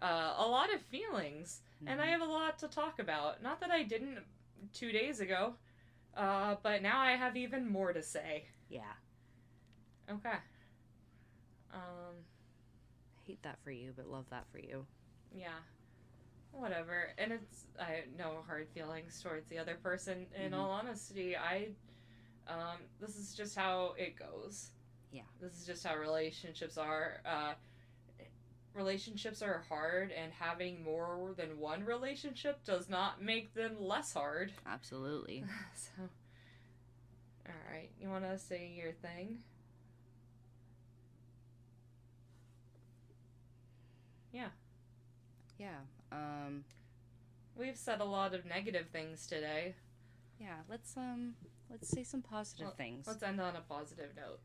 uh, 0.01 0.35
a 0.39 0.47
lot 0.47 0.73
of 0.75 0.81
feelings 0.83 1.61
and 1.87 2.01
I 2.03 2.07
Mhm. 2.07 2.11
have 2.11 2.21
a 2.21 2.25
lot 2.27 2.59
to 2.61 2.69
talk 2.69 2.99
about. 2.99 3.43
Not 3.43 3.61
that 3.61 3.71
I 3.71 3.83
didn't 3.83 4.19
two 4.75 4.93
days 4.93 5.21
ago, 5.21 5.55
uh, 6.15 6.57
but 6.63 6.83
now 6.83 7.01
I 7.01 7.13
have 7.13 7.35
even 7.37 7.67
more 7.71 7.93
to 7.95 8.03
say. 8.03 8.45
yeah, 8.69 8.93
Okay. 10.11 10.37
Um, 11.73 12.25
hate 13.27 13.43
that 13.43 13.59
for 13.65 13.71
you, 13.71 13.93
but 13.97 14.07
love 14.09 14.27
that 14.31 14.47
for 14.53 14.59
you. 14.59 14.87
yeah. 15.35 15.59
Whatever. 16.53 17.13
And 17.19 17.33
it's 17.33 17.67
I 17.79 18.05
no 18.17 18.43
hard 18.47 18.69
feelings 18.71 19.21
towards 19.23 19.47
the 19.51 19.59
other 19.59 19.75
person. 19.75 20.27
In 20.35 20.53
Mhm. 20.53 20.57
all 20.59 20.71
honesty, 20.71 21.37
I 21.37 21.75
um, 22.49 22.79
this 23.01 23.17
is 23.17 23.35
just 23.35 23.55
how 23.57 23.93
it 23.99 24.17
goes. 24.17 24.71
Yeah. 25.11 25.25
This 25.41 25.53
is 25.59 25.67
just 25.67 25.85
how 25.87 25.97
relationships 25.97 26.79
are. 26.79 27.21
Uh, 27.27 27.55
relationships 28.73 29.43
are 29.43 29.65
hard, 29.69 30.13
and 30.13 30.33
having 30.33 30.83
more 30.83 31.35
than 31.37 31.59
one 31.59 31.85
relationship 31.85 32.63
does 32.65 32.89
not 32.89 33.21
make 33.23 33.53
them 33.55 33.77
less 33.81 34.13
hard. 34.15 34.53
Absolutely. 34.65 35.45
so, 35.75 36.09
all 37.47 37.55
right, 37.71 37.91
you 38.01 38.09
want 38.09 38.25
to 38.25 38.39
say 38.39 38.69
your 38.75 38.93
thing? 38.93 39.43
Yeah. 45.59 45.79
Um. 46.13 46.65
We've 47.57 47.77
said 47.77 48.01
a 48.01 48.05
lot 48.05 48.35
of 48.35 48.45
negative 48.45 48.87
things 48.93 49.27
today. 49.27 49.75
Yeah. 50.41 50.57
Let's 50.69 50.97
um. 50.97 51.35
Let's 51.71 51.89
say 51.89 52.05
some 52.05 52.23
positive 52.23 52.67
Well, 52.67 52.75
things. 52.77 53.07
Let's 53.07 53.23
end 53.23 53.41
on 53.41 53.57
a 53.57 53.61
positive 53.61 54.11
note. 54.17 54.39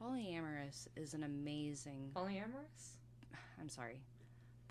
Polyamorous 0.00 0.88
is 0.96 1.14
an 1.14 1.22
amazing. 1.22 2.10
Polyamorous? 2.14 2.96
I'm 3.60 3.68
sorry. 3.68 4.00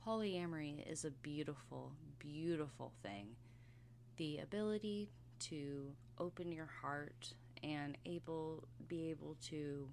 Polyamory 0.05 0.89
is 0.91 1.05
a 1.05 1.11
beautiful, 1.11 1.93
beautiful 2.19 2.91
thing. 3.03 3.27
The 4.17 4.39
ability 4.39 5.09
to 5.39 5.91
open 6.19 6.51
your 6.51 6.69
heart 6.81 7.33
and 7.63 7.97
able 8.05 8.63
be 8.87 9.09
able 9.09 9.37
to 9.49 9.87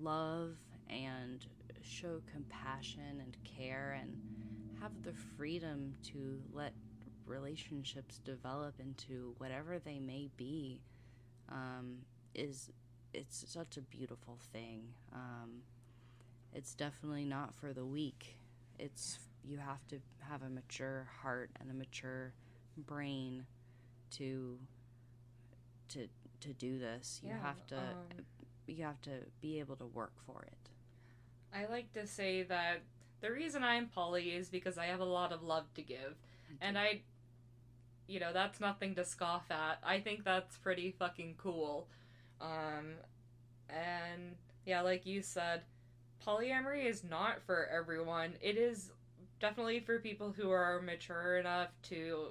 love 0.00 0.56
and 0.88 1.44
show 1.82 2.20
compassion 2.30 3.20
and 3.20 3.36
care 3.44 3.98
and 4.00 4.16
have 4.80 4.92
the 5.02 5.12
freedom 5.36 5.94
to 6.12 6.40
let 6.52 6.72
relationships 7.26 8.18
develop 8.24 8.74
into 8.80 9.34
whatever 9.38 9.78
they 9.78 9.98
may 9.98 10.28
be 10.36 10.80
um, 11.50 11.98
is 12.34 12.70
it's 13.14 13.44
such 13.48 13.76
a 13.76 13.82
beautiful 13.82 14.38
thing. 14.52 14.82
Um, 15.12 15.62
it's 16.52 16.74
definitely 16.74 17.24
not 17.24 17.54
for 17.54 17.72
the 17.72 17.84
weak. 17.84 18.38
It's 18.78 19.18
you 19.44 19.58
have 19.58 19.86
to 19.88 19.98
have 20.20 20.42
a 20.42 20.48
mature 20.48 21.08
heart 21.22 21.50
and 21.60 21.70
a 21.70 21.74
mature 21.74 22.32
brain 22.76 23.46
to 24.12 24.58
to 25.88 26.08
to 26.40 26.52
do 26.54 26.78
this. 26.78 27.20
You 27.24 27.34
Yeah, 27.34 27.40
have 27.40 27.64
to 27.68 27.76
um, 27.76 28.24
you 28.66 28.84
have 28.84 29.00
to 29.02 29.10
be 29.40 29.58
able 29.60 29.76
to 29.76 29.86
work 29.86 30.12
for 30.26 30.42
it. 30.46 30.65
I 31.54 31.66
like 31.66 31.92
to 31.94 32.06
say 32.06 32.42
that 32.44 32.82
the 33.20 33.32
reason 33.32 33.62
I'm 33.62 33.86
poly 33.86 34.30
is 34.30 34.48
because 34.48 34.78
I 34.78 34.86
have 34.86 35.00
a 35.00 35.04
lot 35.04 35.32
of 35.32 35.42
love 35.42 35.72
to 35.74 35.82
give. 35.82 36.14
And 36.60 36.78
I, 36.78 37.00
you 38.06 38.20
know, 38.20 38.32
that's 38.32 38.60
nothing 38.60 38.94
to 38.94 39.04
scoff 39.04 39.50
at. 39.50 39.78
I 39.84 40.00
think 40.00 40.24
that's 40.24 40.56
pretty 40.58 40.94
fucking 40.98 41.36
cool. 41.38 41.88
Um, 42.40 42.94
and 43.68 44.36
yeah, 44.64 44.82
like 44.82 45.06
you 45.06 45.22
said, 45.22 45.62
polyamory 46.26 46.86
is 46.86 47.02
not 47.04 47.42
for 47.46 47.66
everyone. 47.66 48.34
It 48.40 48.56
is 48.56 48.90
definitely 49.40 49.80
for 49.80 49.98
people 49.98 50.32
who 50.36 50.50
are 50.50 50.80
mature 50.82 51.38
enough 51.38 51.70
to 51.84 52.28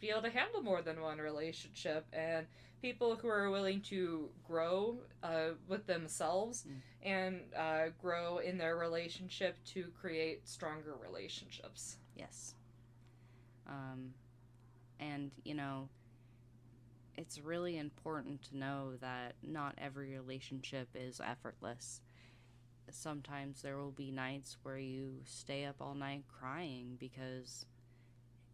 be 0.00 0.10
able 0.10 0.22
to 0.22 0.30
handle 0.30 0.62
more 0.62 0.82
than 0.82 1.00
one 1.00 1.18
relationship 1.18 2.06
and 2.12 2.46
people 2.82 3.16
who 3.16 3.28
are 3.28 3.50
willing 3.50 3.80
to 3.80 4.28
grow 4.46 4.98
uh, 5.22 5.50
with 5.68 5.86
themselves 5.86 6.64
Mm. 6.68 6.80
and 7.02 7.40
uh, 7.56 7.88
grow 8.00 8.38
in 8.38 8.58
their 8.58 8.76
relationship 8.76 9.56
to 9.64 9.90
create 10.00 10.48
stronger 10.48 10.94
relationships. 11.00 11.96
Yes. 12.16 12.54
Um, 13.66 14.14
and, 15.00 15.32
you 15.44 15.54
know, 15.54 15.88
it's 17.16 17.38
really 17.40 17.78
important 17.78 18.42
to 18.50 18.56
know 18.56 18.96
that 19.00 19.34
not 19.42 19.74
every 19.78 20.14
relationship 20.16 20.88
is 20.94 21.20
effortless. 21.20 22.00
Sometimes 22.90 23.62
there 23.62 23.78
will 23.78 23.90
be 23.90 24.10
nights 24.10 24.56
where 24.62 24.78
you 24.78 25.20
stay 25.24 25.64
up 25.64 25.76
all 25.80 25.94
night 25.94 26.24
crying 26.28 26.96
because 27.00 27.66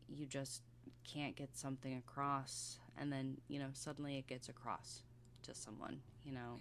you 0.08 0.26
just 0.26 0.62
can't 1.04 1.36
get 1.36 1.56
something 1.56 1.96
across, 1.96 2.78
and 2.98 3.12
then, 3.12 3.38
you 3.48 3.58
know, 3.58 3.68
suddenly 3.72 4.18
it 4.18 4.26
gets 4.26 4.48
across 4.48 5.02
to 5.42 5.54
someone, 5.54 6.00
you 6.24 6.32
know. 6.32 6.60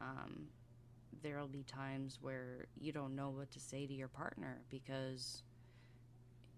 Um, 0.00 0.48
there 1.22 1.38
will 1.38 1.48
be 1.48 1.64
times 1.64 2.18
where 2.22 2.66
you 2.80 2.92
don't 2.92 3.16
know 3.16 3.30
what 3.30 3.50
to 3.52 3.60
say 3.60 3.86
to 3.86 3.92
your 3.92 4.08
partner 4.08 4.58
because 4.70 5.42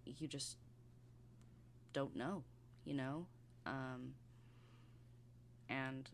you 0.05 0.27
just 0.29 0.57
don't 1.93 2.15
know, 2.15 2.43
you 2.85 2.95
know? 2.95 3.27
Um, 3.67 4.15
and 5.69 6.09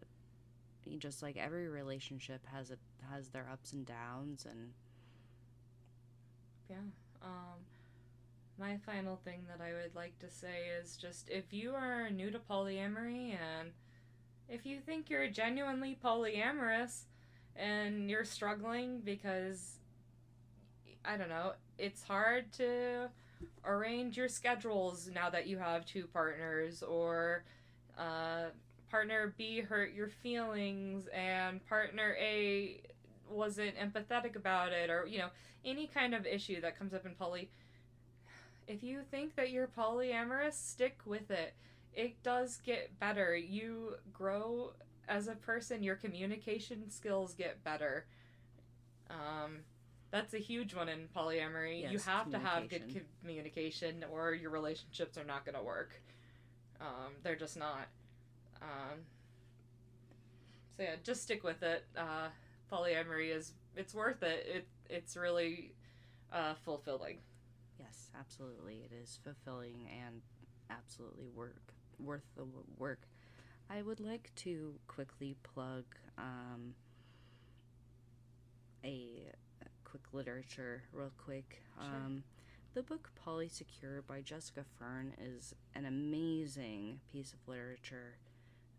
just 0.99 1.23
like 1.23 1.37
every 1.37 1.69
relationship 1.69 2.41
has 2.53 2.71
it 2.71 2.79
has 3.11 3.29
their 3.29 3.49
ups 3.53 3.73
and 3.73 3.85
downs 3.85 4.47
and 4.49 4.73
Yeah. 6.71 6.77
Um, 7.23 7.61
my 8.59 8.79
final 8.87 9.17
thing 9.25 9.43
that 9.49 9.63
I 9.63 9.73
would 9.73 9.95
like 9.95 10.19
to 10.21 10.31
say 10.31 10.69
is 10.81 10.97
just 10.97 11.29
if 11.29 11.53
you 11.53 11.75
are 11.75 12.09
new 12.11 12.31
to 12.31 12.39
polyamory 12.39 13.33
and 13.33 13.73
if 14.49 14.65
you 14.65 14.81
think 14.81 15.11
you're 15.11 15.29
genuinely 15.29 15.99
polyamorous 16.03 17.03
and 17.55 18.11
you're 18.11 18.25
struggling 18.25 19.01
because 19.01 19.79
I 21.05 21.17
don't 21.17 21.29
know, 21.29 21.53
it's 21.79 22.03
hard 22.03 22.53
to 22.55 23.09
arrange 23.65 24.17
your 24.17 24.29
schedules 24.29 25.11
now 25.13 25.29
that 25.31 25.47
you 25.47 25.59
have 25.59 25.85
two 25.85 26.07
partners 26.07 26.83
or 26.83 27.45
uh, 27.99 28.47
partner 28.91 29.35
B 29.37 29.61
hurt 29.61 29.93
your 29.93 30.09
feelings 30.09 31.09
and 31.09 31.65
partner 31.67 32.17
A 32.19 32.81
wasn't 33.29 33.75
empathetic 33.77 34.37
about 34.37 34.73
it 34.73 34.89
or 34.89 35.05
you 35.07 35.19
know 35.19 35.29
any 35.65 35.89
kind 35.89 36.15
of 36.15 36.25
issue 36.27 36.61
that 36.61 36.79
comes 36.79 36.95
up 36.95 37.05
in 37.05 37.15
poly 37.15 37.51
if 38.67 38.83
you 38.83 39.01
think 39.11 39.37
that 39.37 39.51
you're 39.51 39.69
polyamorous 39.69 40.55
stick 40.55 40.99
with 41.05 41.31
it. 41.31 41.55
It 41.95 42.23
does 42.23 42.59
get 42.65 42.99
better. 43.01 43.35
You 43.35 43.95
grow 44.13 44.73
as 45.09 45.29
a 45.29 45.35
person 45.35 45.83
your 45.83 45.97
communication 45.97 46.91
skills 46.91 47.33
get 47.33 47.65
better. 47.65 48.05
Um, 49.09 49.59
that's 50.11 50.35
a 50.35 50.39
huge 50.39 50.75
one 50.75 50.89
in 50.89 51.09
polyamory. 51.17 51.91
You 51.91 51.99
have 52.01 52.31
to 52.31 52.39
have 52.39 52.69
good 52.69 52.81
communication. 52.81 53.07
communication 53.21 54.05
or 54.13 54.35
your 54.35 54.51
relationships 54.51 55.17
are 55.17 55.25
not 55.25 55.45
going 55.45 55.57
to 55.57 55.63
work. 55.63 56.01
Um, 56.81 57.15
they're 57.23 57.37
just 57.37 57.57
not. 57.57 57.89
Um, 58.61 58.99
so 60.77 60.83
yeah 60.83 60.97
just 61.03 61.23
stick 61.23 61.43
with 61.45 61.63
it. 61.63 61.85
Uh, 61.97 62.29
polyamory 62.71 63.35
is 63.35 63.53
it's 63.75 63.95
worth 63.95 64.23
it. 64.23 64.47
It 64.47 64.67
it's 64.91 65.17
really 65.17 65.73
uh, 66.33 66.55
fulfilling 66.65 67.19
yes, 67.79 68.11
absolutely 68.19 68.83
it 68.85 68.93
is 68.95 69.19
fulfilling 69.23 69.89
and 70.05 70.23
absolutely 70.71 71.29
work 71.35 71.57
worth 71.99 72.25
the 72.37 72.45
work. 72.77 73.01
I 73.71 73.83
would 73.83 74.01
like 74.01 74.31
to 74.37 74.75
quickly 74.87 75.35
plug 75.43 75.85
um, 76.19 76.75
a 78.85 79.33
quick 79.85 80.03
literature 80.13 80.83
real 80.93 81.13
quick. 81.17 81.63
Sure. 81.81 81.95
Um, 81.95 82.23
the 82.75 82.83
book 82.83 83.11
Polysecure 83.27 84.07
by 84.07 84.21
Jessica 84.21 84.65
Fern 84.79 85.15
is 85.19 85.55
an 85.75 85.87
amazing 85.87 87.01
piece 87.11 87.33
of 87.33 87.39
literature 87.49 88.19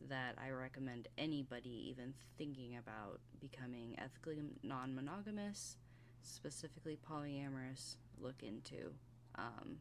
that 0.07 0.35
I 0.37 0.51
recommend 0.51 1.07
anybody 1.17 1.87
even 1.89 2.13
thinking 2.37 2.77
about 2.77 3.19
becoming 3.41 3.95
ethically 3.97 4.37
non 4.63 4.93
monogamous, 4.93 5.77
specifically 6.23 6.97
polyamorous, 7.09 7.95
look 8.19 8.41
into. 8.43 8.91
Um, 9.35 9.77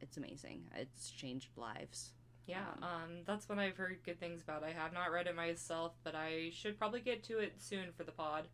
it's 0.00 0.16
amazing. 0.16 0.62
It's 0.76 1.10
changed 1.10 1.50
lives. 1.56 2.12
yeah 2.46 2.64
Um, 2.78 2.82
um, 2.84 3.10
that's 3.26 3.48
one 3.48 3.58
i've 3.58 3.76
heard 3.76 3.98
good 4.04 4.18
things 4.18 4.40
about 4.42 4.62
i 4.64 4.70
have 4.72 4.92
not 4.94 5.12
read 5.12 5.26
it 5.26 5.36
myself 5.36 5.92
but 6.04 6.14
i 6.14 6.50
should 6.54 6.78
probably 6.78 7.00
get 7.00 7.22
to 7.24 7.38
it 7.38 7.52
soon 7.58 7.92
for 7.94 8.04
the 8.04 8.12
pod 8.12 8.48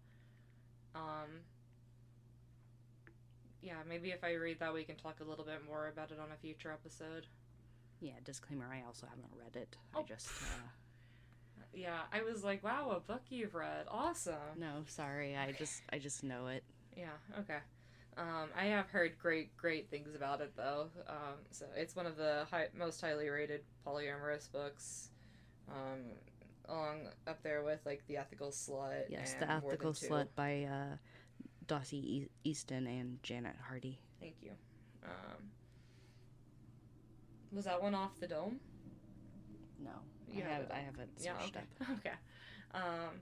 um, 0.97 1.43
yeah 3.62 3.76
maybe 3.89 4.11
if 4.11 4.24
i 4.24 4.32
read 4.35 4.59
that 4.59 4.74
we 4.74 4.82
can 4.85 4.97
talk 4.97 5.20
a 5.20 5.24
little 5.24 5.45
bit 5.45 5.61
more 5.64 5.87
about 5.89 6.11
it 6.11 6.18
on 6.18 6.32
a 6.32 6.37
future 6.37 6.72
episode 6.72 7.26
Yeah, 8.01 8.18
disclaimer 8.24 8.66
I 8.70 8.82
also 8.87 9.07
haven't 9.07 9.30
read 9.39 9.55
it. 9.57 9.76
I 9.95 10.01
Oh. 10.01 10.05
just. 10.07 10.26
Uh, 10.28 10.68
yeah 11.74 12.00
i 12.12 12.22
was 12.22 12.44
like 12.44 12.62
wow 12.62 12.90
a 12.90 13.00
book 13.00 13.22
you've 13.30 13.54
read 13.54 13.86
awesome 13.90 14.34
no, 14.58 14.84
sorry. 14.86 15.36
I 15.36 15.52
just 15.52 15.82
I 15.92 15.98
just 15.98 16.22
know 16.24 16.46
it. 16.46 16.62
Yeah, 16.96 17.16
okay. 17.40 17.58
Um, 18.16 18.50
I 18.56 18.66
have 18.66 18.88
heard 18.88 19.18
great, 19.18 19.56
great 19.56 19.90
things 19.90 20.14
about 20.14 20.40
it 20.40 20.52
though. 20.56 20.88
Um, 21.08 21.38
so 21.50 21.66
it's 21.76 21.96
one 21.96 22.06
of 22.06 22.16
the 22.16 22.46
high, 22.50 22.68
most 22.76 23.00
highly 23.00 23.28
rated 23.28 23.62
polyamorous 23.86 24.50
books. 24.50 25.10
Um, 25.68 26.12
along 26.68 27.08
up 27.26 27.42
there 27.42 27.62
with 27.62 27.80
like 27.84 28.06
the 28.06 28.16
Ethical 28.16 28.50
Slut. 28.50 29.04
Yes, 29.08 29.34
The 29.40 29.50
Ethical. 29.50 29.92
Slut 29.92 30.28
by 30.36 30.64
uh, 30.64 30.96
Dossie 31.66 31.94
e- 31.94 32.28
Easton 32.44 32.86
and 32.86 33.22
Janet 33.22 33.56
Hardy. 33.66 33.98
Thank 34.20 34.36
you. 34.42 34.52
Um, 35.04 35.50
was 37.52 37.64
that 37.64 37.82
one 37.82 37.94
off 37.94 38.18
the 38.20 38.28
dome? 38.28 38.60
No, 39.82 39.90
You 40.35 40.43
I, 40.45 40.53
have. 40.53 40.70
I 40.70 40.78
haven't 40.78 41.11
Yeah. 41.20 41.32
Okay. 41.47 41.61
up. 41.80 41.89
okay. 41.99 42.14
Um, 42.74 43.20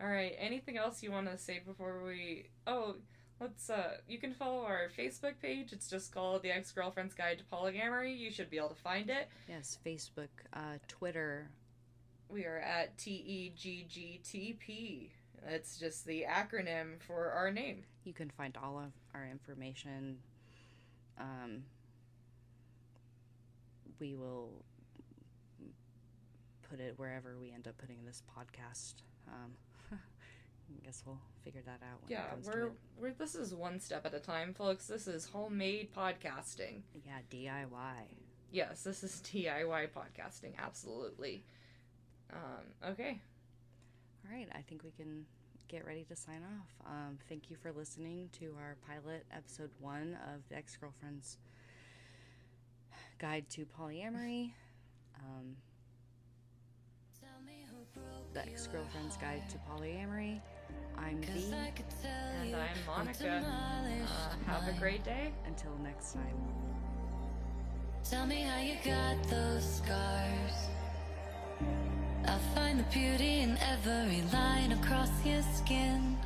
all 0.00 0.08
right. 0.08 0.34
Anything 0.38 0.76
else 0.78 1.02
you 1.02 1.10
want 1.12 1.30
to 1.30 1.38
say 1.38 1.60
before 1.64 2.02
we? 2.04 2.46
Oh, 2.66 2.96
let's. 3.40 3.70
Uh, 3.70 3.98
you 4.08 4.18
can 4.18 4.32
follow 4.34 4.62
our 4.62 4.88
Facebook 4.98 5.34
page. 5.40 5.72
It's 5.72 5.88
just 5.88 6.12
called 6.12 6.42
the 6.42 6.50
Ex 6.50 6.72
Girlfriend's 6.72 7.14
Guide 7.14 7.38
to 7.38 7.44
Polyamory. 7.44 8.16
You 8.18 8.30
should 8.30 8.50
be 8.50 8.56
able 8.58 8.70
to 8.70 8.74
find 8.74 9.10
it. 9.10 9.28
Yes, 9.48 9.78
Facebook, 9.86 10.28
uh, 10.52 10.78
Twitter. 10.88 11.48
We 12.28 12.44
are 12.44 12.58
at 12.58 12.96
T 12.98 13.10
E 13.10 13.52
G 13.56 13.86
G 13.88 14.20
T 14.24 14.56
P. 14.58 15.10
That's 15.48 15.78
just 15.78 16.06
the 16.06 16.24
acronym 16.28 17.00
for 17.06 17.30
our 17.30 17.50
name. 17.50 17.84
You 18.04 18.14
can 18.14 18.30
find 18.30 18.56
all 18.62 18.78
of 18.78 18.92
our 19.14 19.26
information. 19.26 20.16
Um, 21.20 21.64
we 24.00 24.14
will 24.14 24.50
put 26.74 26.84
it 26.84 26.94
wherever 26.96 27.36
we 27.40 27.52
end 27.52 27.68
up 27.68 27.78
putting 27.78 28.04
this 28.04 28.22
podcast. 28.36 28.94
Um, 29.28 29.52
I 29.92 30.84
guess 30.84 31.04
we'll 31.06 31.20
figure 31.44 31.62
that 31.66 31.80
out 31.82 32.02
when 32.02 32.10
Yeah, 32.10 32.24
it 32.24 32.30
comes 32.30 32.46
we're 32.46 32.70
we're 32.98 33.12
this 33.12 33.36
is 33.36 33.54
one 33.54 33.78
step 33.78 34.04
at 34.04 34.12
a 34.12 34.18
time, 34.18 34.54
folks. 34.54 34.88
This 34.88 35.06
is 35.06 35.26
homemade 35.26 35.94
podcasting. 35.94 36.82
Yeah, 37.04 37.18
DIY. 37.30 38.08
Yes, 38.50 38.82
this 38.82 39.04
is 39.04 39.22
DIY 39.32 39.90
podcasting. 39.90 40.54
Absolutely. 40.58 41.44
Um, 42.32 42.90
okay. 42.90 43.20
All 44.26 44.36
right, 44.36 44.48
I 44.52 44.62
think 44.62 44.82
we 44.82 44.90
can 44.90 45.26
get 45.68 45.86
ready 45.86 46.02
to 46.04 46.16
sign 46.16 46.42
off. 46.42 46.86
Um, 46.90 47.18
thank 47.28 47.50
you 47.50 47.56
for 47.56 47.70
listening 47.70 48.30
to 48.40 48.54
our 48.58 48.76
pilot 48.88 49.24
episode 49.32 49.70
one 49.78 50.18
of 50.34 50.40
the 50.48 50.56
Ex 50.56 50.76
Girlfriends 50.76 51.38
Guide 53.18 53.48
to 53.50 53.64
Polyamory, 53.64 54.52
um, 55.20 55.56
The 58.34 58.40
Ex 58.46 58.66
Girlfriend's 58.66 59.16
Guide 59.16 59.44
to 59.48 59.58
Polyamory. 59.58 60.40
I'm 60.98 61.20
V. 61.22 61.52
And 61.52 62.56
I'm 62.56 62.76
Monica. 62.84 63.44
Uh, 63.46 64.50
have 64.50 64.66
a 64.66 64.76
great 64.80 65.04
day. 65.04 65.32
Until 65.46 65.70
next 65.84 66.14
time. 66.14 66.36
Tell 68.02 68.26
me 68.26 68.42
how 68.42 68.60
you 68.60 68.74
got 68.84 69.22
those 69.30 69.76
scars. 69.76 70.68
I 72.26 72.38
find 72.56 72.80
the 72.80 72.84
beauty 72.92 73.42
in 73.42 73.56
every 73.58 74.22
line 74.32 74.72
across 74.72 75.10
your 75.24 75.42
skin. 75.54 76.18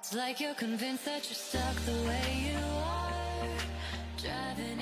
It's 0.00 0.12
like 0.12 0.40
you're 0.40 0.54
convinced 0.54 1.04
that 1.04 1.24
you're 1.28 1.34
stuck 1.36 1.76
the 1.86 1.92
way 2.08 2.50
you 2.50 2.58
are. 2.58 3.12
Driving 4.20 4.79